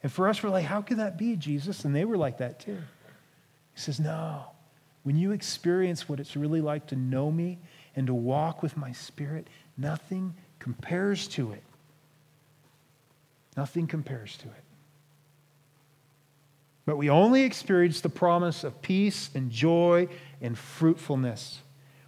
[0.02, 1.84] And for us, we're like, how could that be, Jesus?
[1.84, 2.78] And they were like that too.
[3.74, 4.46] He says, no.
[5.04, 7.58] When you experience what it's really like to know me
[7.94, 11.62] and to walk with my spirit, nothing compares to it.
[13.56, 14.64] Nothing compares to it.
[16.84, 20.08] But we only experience the promise of peace and joy
[20.40, 21.60] and fruitfulness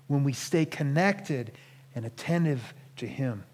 [0.07, 1.53] when we stay connected
[1.95, 3.45] and attentive to Him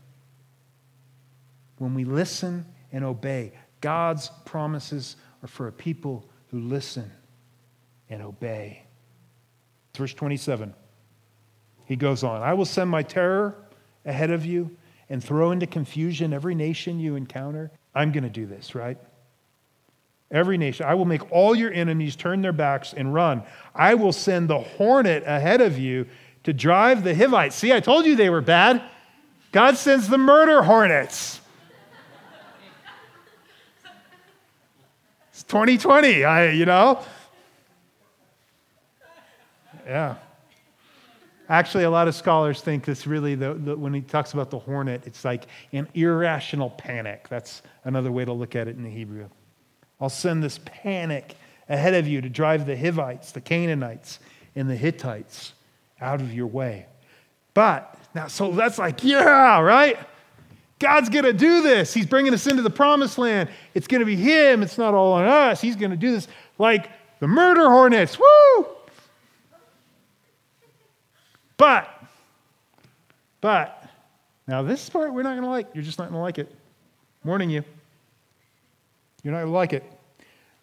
[1.81, 3.53] when we listen and obey.
[3.81, 7.11] God's promises are for a people who listen
[8.11, 8.83] and obey.
[9.97, 10.75] Verse 27.
[11.91, 13.53] He goes on I will send my terror
[14.05, 14.77] ahead of you
[15.09, 17.73] and throw into confusion every nation you encounter.
[17.97, 18.97] I'm going to do this, right?
[20.31, 20.87] Every nation.
[20.87, 23.43] I will make all your enemies turn their backs and run.
[23.75, 26.07] I will send the hornet ahead of you
[26.45, 27.57] to drive the Hivites.
[27.57, 28.81] See, I told you they were bad.
[29.51, 31.41] God sends the murder hornets.
[35.33, 37.05] It's 2020, I, you know?
[39.85, 40.15] Yeah.
[41.51, 44.59] Actually, a lot of scholars think this really, the, the, when he talks about the
[44.59, 47.29] hornet, it's like an irrational panic.
[47.29, 49.29] That's another way to look at it in the Hebrew.
[50.01, 51.35] I'll send this panic
[51.69, 54.21] ahead of you to drive the Hivites, the Canaanites,
[54.55, 55.55] and the Hittites
[56.01, 56.87] out of your way.
[57.53, 59.99] But, now, so that's like, yeah, right?
[60.79, 61.93] God's going to do this.
[61.93, 63.49] He's bringing us into the promised land.
[63.75, 64.63] It's going to be Him.
[64.63, 65.61] It's not all on us.
[65.61, 68.19] He's going to do this like the murder hornets.
[68.21, 68.67] Woo!
[71.61, 71.91] But,
[73.43, 73.85] but,
[74.49, 75.69] now this part we're not going to like.
[75.75, 76.51] You're just not going to like it.
[77.23, 77.63] Warning you.
[79.23, 79.85] You're not going to like it.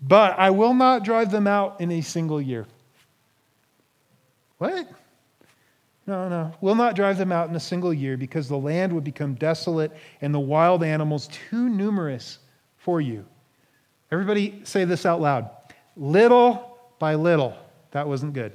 [0.01, 2.65] But I will not drive them out in a single year.
[4.57, 4.89] What?
[6.07, 6.51] No, no.
[6.61, 9.91] Will not drive them out in a single year because the land would become desolate
[10.21, 12.39] and the wild animals too numerous
[12.77, 13.23] for you.
[14.11, 15.51] Everybody say this out loud.
[15.95, 17.55] Little by little.
[17.91, 18.51] That wasn't good.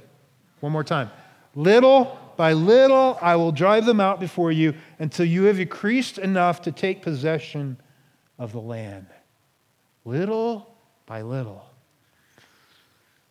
[0.59, 1.09] One more time.
[1.55, 6.61] Little by little I will drive them out before you until you have increased enough
[6.63, 7.77] to take possession
[8.37, 9.07] of the land.
[10.05, 11.65] Little by little.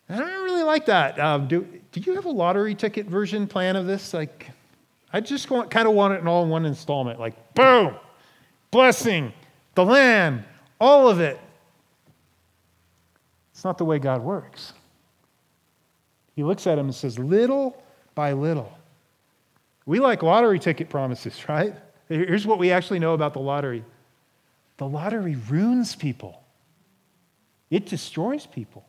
[0.09, 1.19] And I don't really like that.
[1.19, 4.13] Um, do, do you have a lottery ticket version plan of this?
[4.13, 4.49] Like,
[5.11, 7.19] I just want, kind of want it in all in one installment.
[7.19, 7.95] Like, boom,
[8.71, 9.31] blessing,
[9.75, 10.43] the land,
[10.79, 11.39] all of it.
[13.53, 14.73] It's not the way God works.
[16.35, 17.81] He looks at him and says, little
[18.15, 18.77] by little.
[19.85, 21.75] We like lottery ticket promises, right?
[22.09, 23.83] Here's what we actually know about the lottery
[24.77, 26.41] the lottery ruins people,
[27.69, 28.85] it destroys people.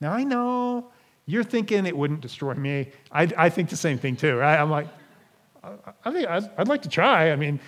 [0.00, 0.90] Now, I know
[1.26, 2.88] you're thinking it wouldn't destroy me.
[3.12, 4.58] I, I think the same thing too, right?
[4.58, 4.88] I'm like,
[5.62, 7.30] I think I'd, I'd like to try.
[7.32, 7.60] I mean,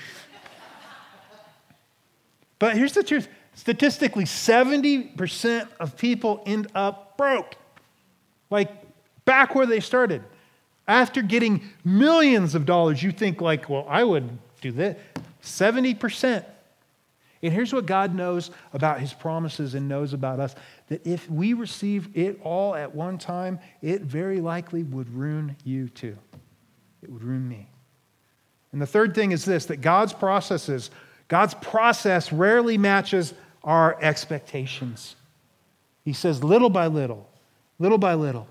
[2.58, 7.56] but here's the truth statistically, 70% of people end up broke,
[8.50, 8.70] like
[9.24, 10.22] back where they started.
[10.86, 14.28] After getting millions of dollars, you think, like, well, I would
[14.60, 14.98] do this.
[15.42, 16.44] 70%.
[17.42, 20.54] And here's what God knows about his promises and knows about us
[20.88, 25.88] that if we receive it all at one time, it very likely would ruin you
[25.88, 26.16] too.
[27.02, 27.68] It would ruin me.
[28.70, 30.90] And the third thing is this that God's processes,
[31.26, 35.16] God's process rarely matches our expectations.
[36.04, 37.28] He says, little by little,
[37.78, 38.48] little by little.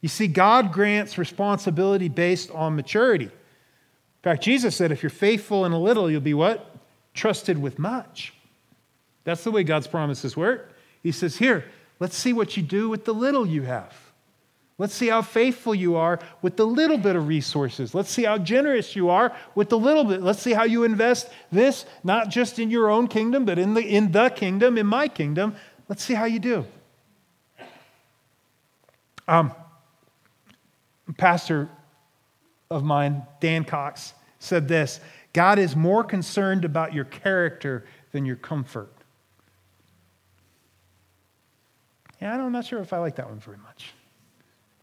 [0.00, 3.26] You see, God grants responsibility based on maturity.
[3.26, 3.30] In
[4.22, 6.74] fact, Jesus said, if you're faithful in a little, you'll be what?
[7.14, 8.34] Trusted with much.
[9.24, 10.72] That's the way God's promises work.
[11.02, 11.64] He says, Here,
[11.98, 13.94] let's see what you do with the little you have.
[14.78, 17.94] Let's see how faithful you are with the little bit of resources.
[17.94, 20.22] Let's see how generous you are with the little bit.
[20.22, 23.80] Let's see how you invest this, not just in your own kingdom, but in the,
[23.80, 25.56] in the kingdom, in my kingdom.
[25.88, 26.66] Let's see how you do.
[29.26, 29.52] Um,
[31.12, 31.68] pastor
[32.70, 35.00] of mine, Dan Cox, said this
[35.32, 38.92] God is more concerned about your character than your comfort.
[42.20, 43.92] Yeah, I'm not sure if I like that one very much.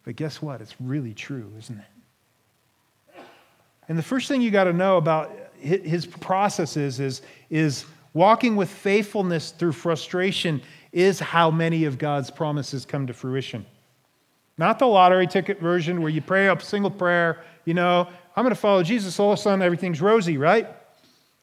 [0.03, 0.61] But guess what?
[0.61, 3.23] It's really true, isn't it?
[3.87, 8.69] And the first thing you got to know about his processes is, is walking with
[8.69, 13.65] faithfulness through frustration is how many of God's promises come to fruition.
[14.57, 18.53] Not the lottery ticket version where you pray a single prayer, you know, I'm going
[18.53, 20.67] to follow Jesus, all of a sudden everything's rosy, right?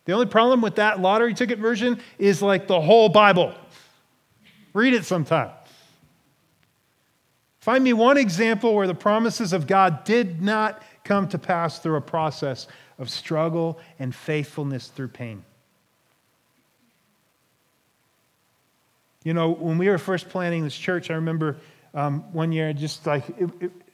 [0.04, 3.54] The only problem with that lottery ticket version is like the whole Bible.
[4.72, 5.50] Read it sometime.
[7.60, 11.96] Find me one example where the promises of God did not come to pass through
[11.96, 12.66] a process
[12.98, 15.44] of struggle and faithfulness through pain.
[19.24, 21.58] You know, when we were first planning this church, I remember
[21.94, 23.50] um, one year, just like it,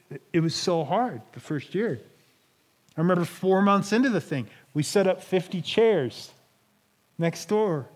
[0.09, 1.99] it, it was so hard the first year.
[2.95, 6.31] I remember four months into the thing, we set up 50 chairs
[7.17, 7.87] next door.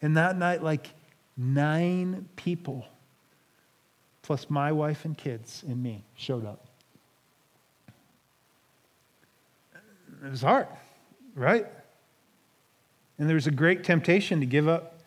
[0.00, 0.90] And that night, like
[1.36, 2.86] nine people,
[4.22, 6.66] plus my wife and kids and me, showed up.
[10.24, 10.68] It was hard,
[11.34, 11.66] right?
[13.18, 15.00] And there was a great temptation to give up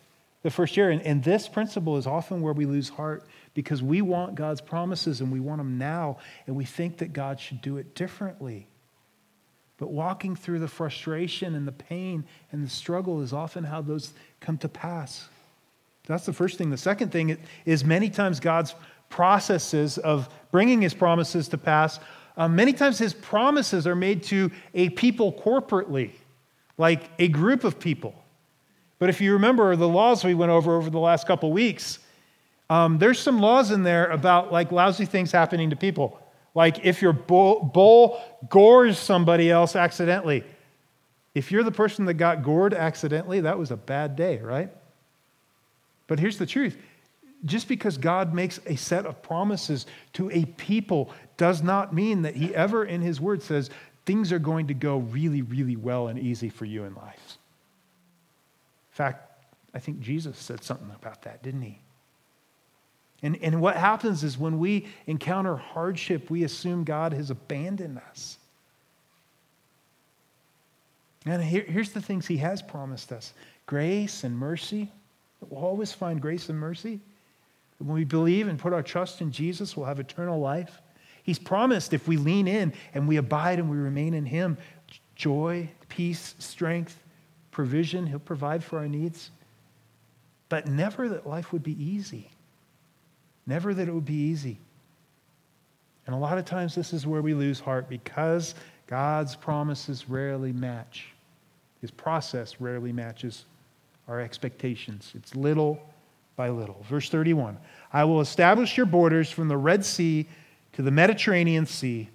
[0.44, 0.90] the first year.
[0.90, 3.24] And, and this principle is often where we lose heart
[3.58, 7.40] because we want God's promises and we want them now, and we think that God
[7.40, 8.68] should do it differently.
[9.80, 14.14] But walking through the frustration and the pain and the struggle is often how those
[14.42, 15.28] come to pass.
[16.06, 16.70] That's the first thing.
[16.70, 18.76] The second thing is many times God's
[19.10, 22.00] processes of bringing his promises to pass,
[22.38, 26.12] uh, many times his promises are made to a people corporately,
[26.78, 28.14] like a group of people.
[29.00, 31.98] But if you remember the laws we went over over the last couple weeks,
[32.70, 36.20] um, there's some laws in there about like lousy things happening to people.
[36.54, 40.44] Like if your bull, bull gores somebody else accidentally.
[41.34, 44.72] If you're the person that got gored accidentally, that was a bad day, right?
[46.08, 46.78] But here's the truth
[47.46, 52.36] just because God makes a set of promises to a people does not mean that
[52.36, 53.70] He ever in His Word says,
[54.08, 57.38] things are going to go really, really well and easy for you in life.
[58.92, 61.80] In fact, I think Jesus said something about that, didn't he?
[63.24, 68.38] And, and what happens is when we encounter hardship, we assume God has abandoned us.
[71.26, 73.34] And here, here's the things He has promised us
[73.66, 74.92] grace and mercy.
[75.50, 77.00] We'll always find grace and mercy.
[77.80, 80.82] When we believe and put our trust in Jesus, we'll have eternal life.
[81.24, 84.58] He's promised if we lean in and we abide and we remain in Him,
[85.16, 87.04] joy, peace, strength,
[87.52, 88.08] provision.
[88.08, 89.32] He'll provide for our needs.
[90.50, 92.32] But never that life would be easy.
[93.48, 94.60] Never that it would be easy.
[96.06, 98.54] And a lot of times, this is where we lose heart because
[98.86, 101.08] God's promises rarely match.
[101.82, 103.46] His process rarely matches
[104.08, 105.12] our expectations.
[105.16, 105.80] It's little
[106.36, 106.86] by little.
[106.90, 107.58] Verse 31
[107.92, 110.28] I will establish your borders from the Red Sea
[110.74, 112.10] to the Mediterranean Sea,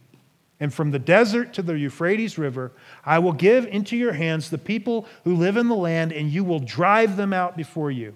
[0.61, 2.73] and from the desert to the Euphrates River.
[3.05, 6.45] I will give into your hands the people who live in the land, and you
[6.45, 8.15] will drive them out before you.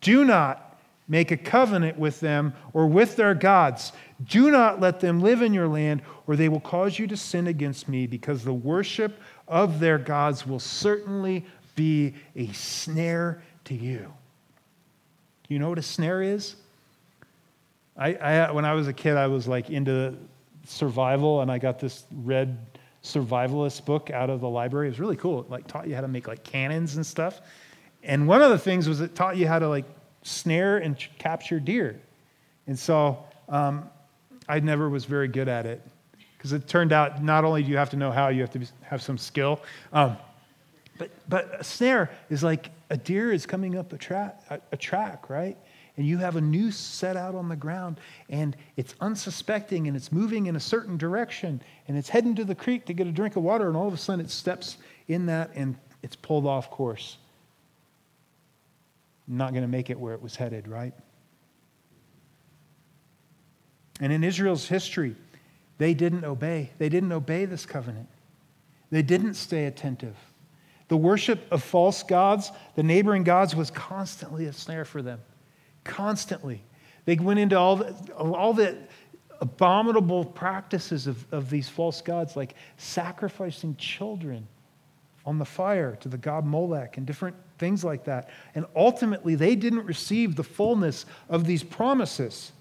[0.00, 0.65] Do not
[1.08, 3.92] make a covenant with them or with their gods.
[4.24, 7.46] Do not let them live in your land, or they will cause you to sin
[7.46, 11.44] against me, because the worship of their gods will certainly
[11.74, 14.12] be a snare to you.
[15.46, 16.56] Do you know what a snare is?
[17.96, 20.16] I, I, when I was a kid, I was like into
[20.64, 22.58] survival, and I got this red
[23.04, 24.88] survivalist book out of the library.
[24.88, 25.40] It was really cool.
[25.40, 27.40] It like taught you how to make like cannons and stuff.
[28.02, 29.84] And one of the things was it taught you how to like
[30.26, 32.00] snare and capture deer.
[32.66, 33.88] And so um,
[34.48, 35.80] I never was very good at it
[36.36, 38.66] because it turned out not only do you have to know how, you have to
[38.82, 39.60] have some skill.
[39.92, 40.16] Um,
[40.98, 44.76] but, but a snare is like a deer is coming up a, tra- a, a
[44.76, 45.56] track, right?
[45.96, 50.12] And you have a noose set out on the ground, and it's unsuspecting, and it's
[50.12, 53.36] moving in a certain direction, and it's heading to the creek to get a drink
[53.36, 54.76] of water, and all of a sudden it steps
[55.08, 57.16] in that and it's pulled off course
[59.26, 60.94] not going to make it where it was headed, right?
[64.00, 65.16] And in Israel's history,
[65.78, 66.70] they didn't obey.
[66.78, 68.08] They didn't obey this covenant.
[68.90, 70.16] They didn't stay attentive.
[70.88, 75.20] The worship of false gods, the neighboring gods, was constantly a snare for them.
[75.82, 76.62] Constantly.
[77.04, 78.76] They went into all the, all the
[79.40, 84.46] abominable practices of, of these false gods, like sacrificing children
[85.26, 88.30] on the fire to the god Molech and different things like that.
[88.54, 92.52] And ultimately, they didn't receive the fullness of these promises.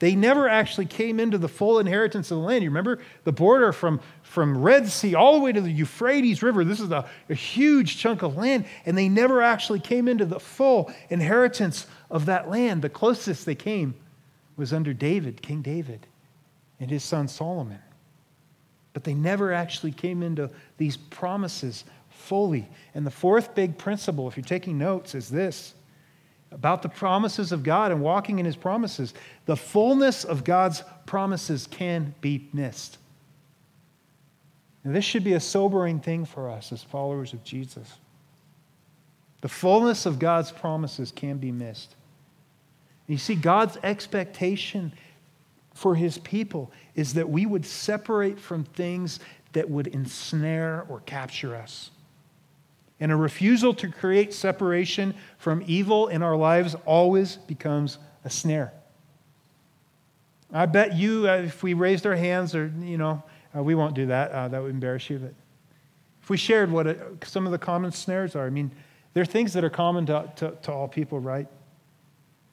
[0.00, 2.64] They never actually came into the full inheritance of the land.
[2.64, 6.64] You remember the border from, from Red Sea all the way to the Euphrates River.
[6.64, 10.40] This is a, a huge chunk of land, and they never actually came into the
[10.40, 12.80] full inheritance of that land.
[12.80, 13.94] The closest they came
[14.56, 16.06] was under David, King David,
[16.80, 17.80] and his son Solomon.
[18.94, 21.84] But they never actually came into these promises
[22.20, 22.68] fully.
[22.94, 25.74] And the fourth big principle, if you're taking notes, is this
[26.52, 29.14] about the promises of God and walking in his promises.
[29.46, 32.98] The fullness of God's promises can be missed.
[34.84, 37.98] And this should be a sobering thing for us as followers of Jesus.
[39.42, 41.94] The fullness of God's promises can be missed.
[43.06, 44.92] You see, God's expectation
[45.74, 49.20] for his people is that we would separate from things
[49.52, 51.90] that would ensnare or capture us.
[53.00, 58.72] And a refusal to create separation from evil in our lives always becomes a snare.
[60.52, 63.22] I bet you, uh, if we raised our hands, or, you know,
[63.56, 65.34] uh, we won't do that, uh, that would embarrass you, but
[66.22, 68.70] if we shared what it, some of the common snares are, I mean,
[69.14, 71.46] they're things that are common to, to, to all people, right?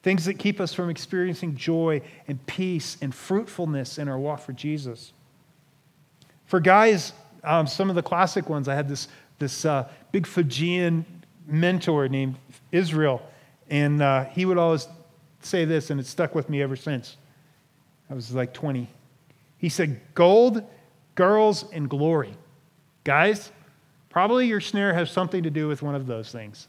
[0.02, 4.52] Things that keep us from experiencing joy and peace and fruitfulness in our walk for
[4.52, 5.12] Jesus.
[6.46, 7.12] For guys,
[7.44, 9.08] um, some of the classic ones, I had this
[9.38, 11.04] this uh, big Fijian
[11.46, 12.36] mentor named
[12.72, 13.22] Israel.
[13.70, 14.88] And uh, he would always
[15.40, 17.16] say this, and it stuck with me ever since.
[18.10, 18.88] I was like 20.
[19.58, 20.62] He said, Gold,
[21.14, 22.34] girls, and glory.
[23.04, 23.50] Guys,
[24.08, 26.68] probably your snare has something to do with one of those things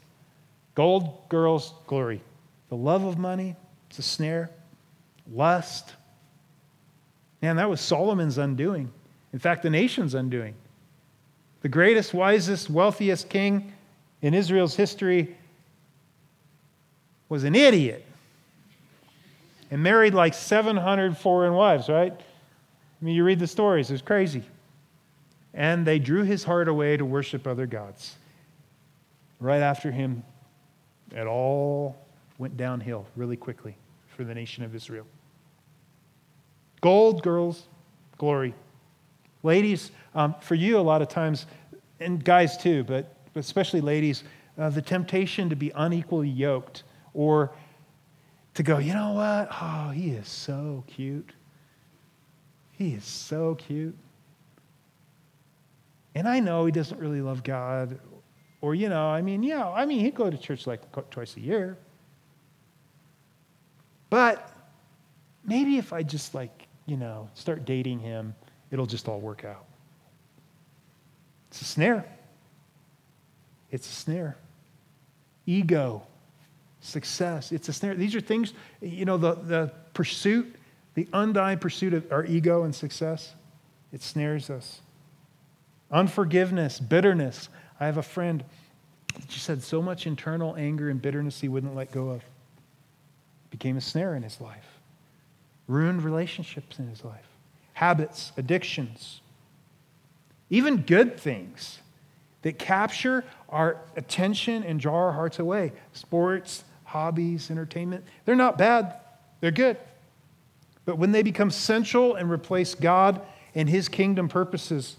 [0.74, 2.22] gold, girls, glory.
[2.68, 3.56] The love of money,
[3.88, 4.50] it's a snare.
[5.30, 5.92] Lust.
[7.42, 8.90] Man, that was Solomon's undoing.
[9.32, 10.54] In fact, the nation's undoing.
[11.62, 13.72] The greatest, wisest, wealthiest king
[14.22, 15.36] in Israel's history
[17.28, 18.04] was an idiot
[19.70, 22.12] and married like 700 foreign wives, right?
[22.12, 24.42] I mean, you read the stories, it's crazy.
[25.54, 28.16] And they drew his heart away to worship other gods.
[29.38, 30.22] Right after him,
[31.12, 31.96] it all
[32.38, 33.76] went downhill really quickly
[34.16, 35.06] for the nation of Israel.
[36.80, 37.66] Gold, girls,
[38.18, 38.54] glory.
[39.42, 41.46] Ladies, um, for you, a lot of times,
[41.98, 44.24] and guys too, but, especially ladies,
[44.58, 46.82] uh, the temptation to be unequally yoked
[47.14, 47.52] or
[48.54, 49.48] to go, you know what?
[49.60, 51.32] Oh, he is so cute.
[52.72, 53.96] He is so cute.
[56.14, 57.98] And I know he doesn't really love God.
[58.60, 61.40] Or, you know, I mean, yeah, I mean, he'd go to church like twice a
[61.40, 61.78] year.
[64.10, 64.50] But
[65.44, 68.34] maybe if I just like, you know, start dating him,
[68.70, 69.64] it'll just all work out.
[71.50, 72.04] It's a snare.
[73.70, 74.36] It's a snare.
[75.46, 76.02] Ego,
[76.80, 77.94] success, it's a snare.
[77.94, 80.54] These are things, you know, the, the pursuit,
[80.94, 83.34] the undying pursuit of our ego and success,
[83.92, 84.80] it snares us.
[85.90, 87.48] Unforgiveness, bitterness.
[87.80, 88.44] I have a friend,
[89.28, 92.22] she said so much internal anger and bitterness he wouldn't let go of.
[93.50, 94.78] became a snare in his life.
[95.66, 97.29] Ruined relationships in his life.
[97.80, 99.22] Habits, addictions.
[100.50, 101.78] Even good things
[102.42, 105.72] that capture our attention and draw our hearts away.
[105.94, 108.96] Sports, hobbies, entertainment, they're not bad,
[109.40, 109.78] they're good.
[110.84, 113.22] But when they become central and replace God
[113.54, 114.96] and his kingdom purposes,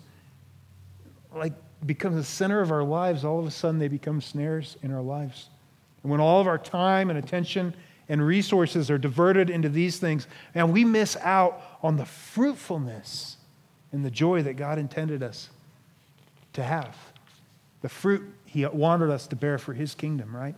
[1.36, 1.54] like
[1.86, 5.04] become the center of our lives, all of a sudden they become snares in our
[5.04, 5.50] lives.
[6.02, 7.76] And when all of our time and attention
[8.10, 13.38] and resources are diverted into these things, and we miss out on the fruitfulness
[13.92, 15.50] and the joy that God intended us
[16.54, 16.96] to have.
[17.82, 20.56] The fruit He wanted us to bear for His kingdom, right?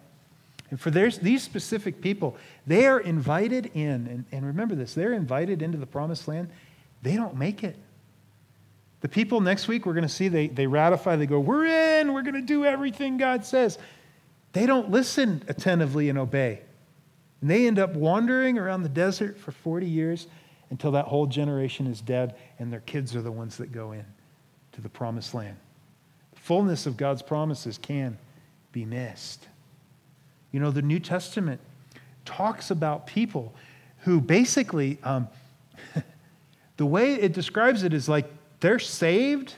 [0.69, 2.35] And for these specific people,
[2.65, 6.49] they are invited in, and, and remember this, they're invited into the promised land.
[7.03, 7.75] They don't make it.
[9.01, 12.13] The people next week, we're going to see they, they ratify, they go, We're in,
[12.13, 13.77] we're going to do everything God says.
[14.53, 16.61] They don't listen attentively and obey.
[17.43, 20.27] And they end up wandering around the desert for 40 years
[20.69, 24.05] until that whole generation is dead and their kids are the ones that go in
[24.71, 25.57] to the promised land.
[26.35, 28.17] The fullness of God's promises can
[28.71, 29.45] be missed.
[30.53, 31.59] You know, the New Testament
[32.23, 33.53] talks about people
[34.03, 35.27] who basically, um,
[36.77, 38.31] the way it describes it is like
[38.61, 39.53] they're saved,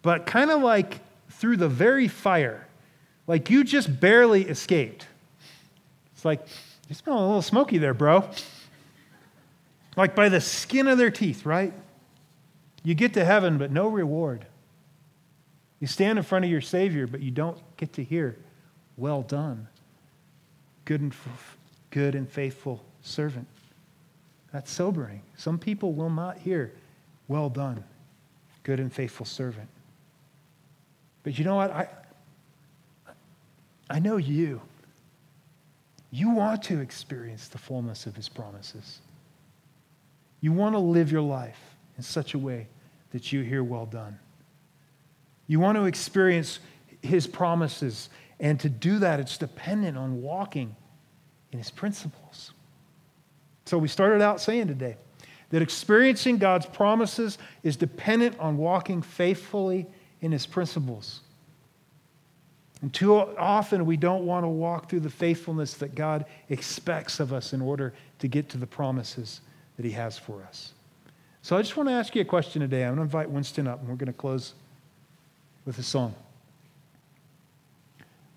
[0.00, 2.66] but kind of like through the very fire.
[3.26, 5.08] Like you just barely escaped.
[6.16, 6.46] It's like,
[6.88, 8.28] you smell a little smoky there, bro.
[9.96, 11.74] Like by the skin of their teeth, right?
[12.82, 14.46] You get to heaven, but no reward.
[15.78, 18.38] You stand in front of your Savior, but you don't get to hear,
[18.96, 19.68] well done,
[20.86, 21.14] good and,
[21.90, 23.46] good and faithful servant.
[24.52, 25.20] That's sobering.
[25.36, 26.72] Some people will not hear,
[27.28, 27.84] well done,
[28.62, 29.68] good and faithful servant.
[31.24, 31.70] But you know what?
[31.72, 31.88] I,
[33.90, 34.62] I know you.
[36.16, 39.00] You want to experience the fullness of his promises.
[40.40, 41.58] You want to live your life
[41.98, 42.68] in such a way
[43.10, 44.18] that you hear, well done.
[45.46, 46.60] You want to experience
[47.02, 48.08] his promises,
[48.40, 50.74] and to do that, it's dependent on walking
[51.52, 52.52] in his principles.
[53.66, 54.96] So we started out saying today
[55.50, 59.86] that experiencing God's promises is dependent on walking faithfully
[60.22, 61.20] in His principles.
[62.86, 67.32] And too often we don't want to walk through the faithfulness that God expects of
[67.32, 69.40] us in order to get to the promises
[69.76, 70.72] that He has for us.
[71.42, 72.84] So I just want to ask you a question today.
[72.84, 74.54] I'm going to invite Winston up and we're going to close
[75.64, 76.14] with a song.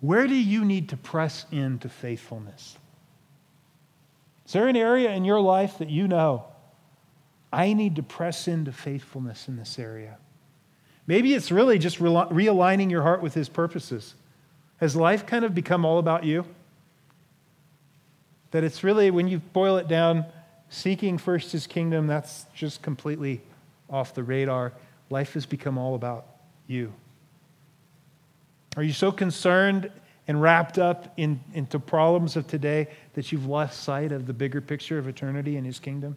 [0.02, 2.76] Where do you need to press into faithfulness?
[4.48, 6.46] Is there an area in your life that you know
[7.54, 10.18] I need to press into faithfulness in this area.
[11.06, 14.16] Maybe it's really just realigning your heart with His purposes.
[14.80, 16.46] Has life kind of become all about you?
[18.52, 20.26] That it's really, when you boil it down,
[20.70, 23.42] seeking first His kingdom, that's just completely
[23.90, 24.74] off the radar.
[25.10, 26.26] Life has become all about
[26.68, 26.94] you.
[28.78, 29.92] Are you so concerned
[30.28, 34.62] and wrapped up in, into problems of today that you've lost sight of the bigger
[34.62, 36.16] picture of eternity and His kingdom?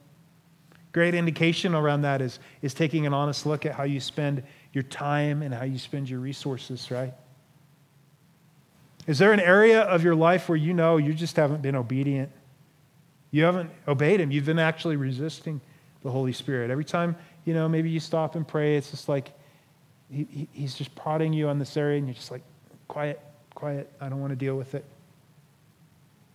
[0.92, 4.42] Great indication around that is, is taking an honest look at how you spend
[4.74, 7.14] your time and how you spend your resources, right?
[9.06, 12.30] Is there an area of your life where you know you just haven't been obedient?
[13.30, 14.30] You haven't obeyed Him.
[14.30, 15.60] You've been actually resisting
[16.02, 16.70] the Holy Spirit.
[16.70, 19.32] Every time, you know, maybe you stop and pray, it's just like
[20.10, 22.42] he, He's just prodding you on this area, and you're just like,
[22.88, 23.20] quiet,
[23.54, 23.90] quiet.
[24.00, 24.84] I don't want to deal with it.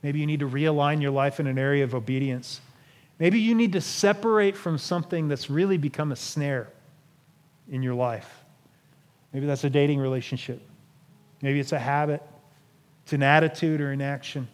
[0.03, 2.61] Maybe you need to realign your life in an area of obedience.
[3.19, 6.67] Maybe you need to separate from something that's really become a snare
[7.69, 8.43] in your life.
[9.33, 10.61] Maybe that's a dating relationship.
[11.41, 12.23] Maybe it's a habit,
[13.07, 14.49] it's an attitude or an action,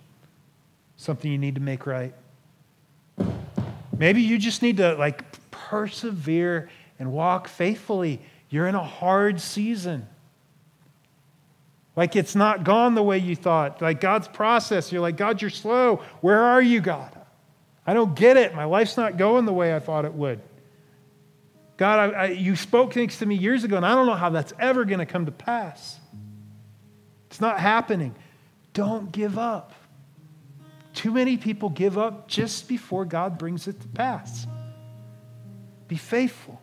[0.96, 2.14] something you need to make right.
[3.98, 8.22] Maybe you just need to like persevere and walk faithfully.
[8.52, 10.08] You're in a hard season.
[11.96, 13.82] Like it's not gone the way you thought.
[13.82, 16.04] Like God's process, you're like, God, you're slow.
[16.22, 17.10] Where are you, God?
[17.88, 18.54] I don't get it.
[18.54, 20.40] My life's not going the way I thought it would.
[21.78, 24.30] God, I, I, you spoke things to me years ago, and I don't know how
[24.30, 26.00] that's ever going to come to pass.
[27.32, 28.14] It's not happening.
[28.74, 29.74] Don't give up.
[30.94, 34.46] Too many people give up just before God brings it to pass.
[35.88, 36.62] Be faithful.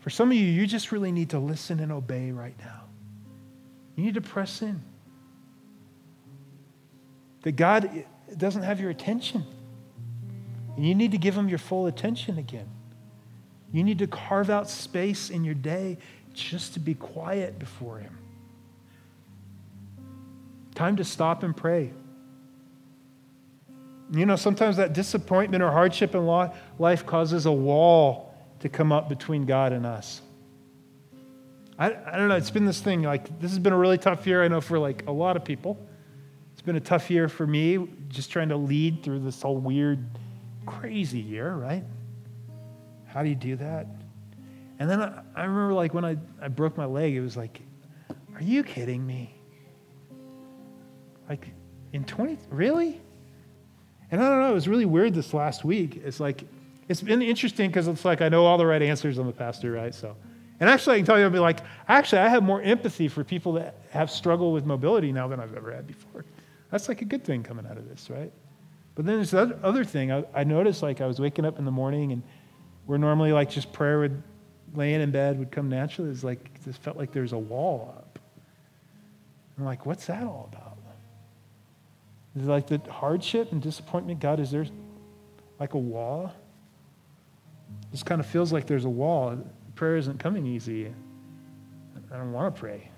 [0.00, 2.84] For some of you, you just really need to listen and obey right now.
[3.94, 4.82] You need to press in.
[7.42, 8.04] That God
[8.36, 9.44] doesn't have your attention.
[10.76, 12.68] And you need to give him your full attention again.
[13.72, 15.98] You need to carve out space in your day
[16.32, 18.18] just to be quiet before him.
[20.74, 21.92] Time to stop and pray.
[24.10, 29.08] You know, sometimes that disappointment or hardship in life causes a wall to come up
[29.08, 30.20] between God and us.
[31.78, 34.26] I, I don't know, it's been this thing, like, this has been a really tough
[34.26, 35.78] year, I know, for like a lot of people.
[36.52, 40.06] It's been a tough year for me, just trying to lead through this whole weird,
[40.66, 41.84] crazy year, right?
[43.06, 43.86] How do you do that?
[44.78, 47.62] And then I, I remember, like, when I, I broke my leg, it was like,
[48.34, 49.34] are you kidding me?
[51.32, 51.48] Like,
[51.94, 53.00] in 20, really?
[54.10, 55.98] And I don't know, it was really weird this last week.
[56.04, 56.44] It's like,
[56.88, 59.16] it's been interesting because it's like I know all the right answers.
[59.16, 59.94] I'm a pastor, right?
[59.94, 60.14] So,
[60.60, 63.24] and actually, I can tell you, I'll be like, actually, I have more empathy for
[63.24, 66.26] people that have struggled with mobility now than I've ever had before.
[66.70, 68.30] That's like a good thing coming out of this, right?
[68.94, 70.12] But then there's the other thing.
[70.12, 72.22] I, I noticed, like, I was waking up in the morning, and
[72.84, 74.22] where normally, like, just prayer would,
[74.74, 76.10] laying in bed would come naturally.
[76.10, 78.18] It's like, it just felt like there's a wall up.
[79.56, 80.71] I'm like, what's that all about?
[82.36, 84.66] Is like the hardship and disappointment, God, is there
[85.60, 86.32] like a wall?
[87.90, 89.38] This kind of feels like there's a wall.
[89.74, 90.92] Prayer isn't coming easy.
[92.10, 92.90] I don't want to pray.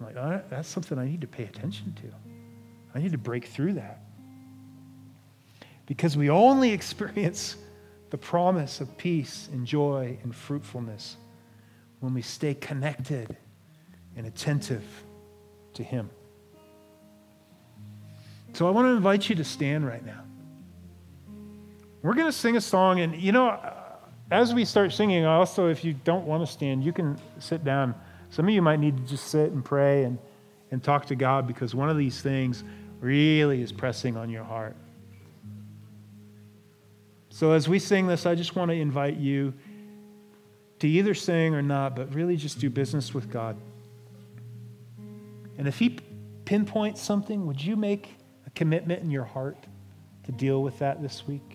[0.00, 2.02] I'm like, oh, that's something I need to pay attention to.
[2.94, 4.02] I need to break through that.
[5.86, 7.56] Because we only experience
[8.10, 11.16] the promise of peace and joy and fruitfulness
[12.00, 13.36] when we stay connected
[14.16, 14.84] and attentive
[15.74, 16.10] to Him.
[18.52, 20.22] So I want to invite you to stand right now.
[22.02, 23.58] We're going to sing a song, and you know,
[24.30, 27.94] as we start singing, also, if you don't want to stand, you can sit down.
[28.30, 30.18] Some of you might need to just sit and pray and,
[30.70, 32.64] and talk to God because one of these things
[33.00, 34.76] really is pressing on your heart.
[37.30, 39.54] So as we sing this, I just want to invite you
[40.80, 43.56] to either sing or not, but really just do business with God.
[45.56, 45.98] And if He
[46.44, 48.16] pinpoints something, would you make
[48.54, 49.58] commitment in your heart
[50.24, 51.51] to deal with that this week?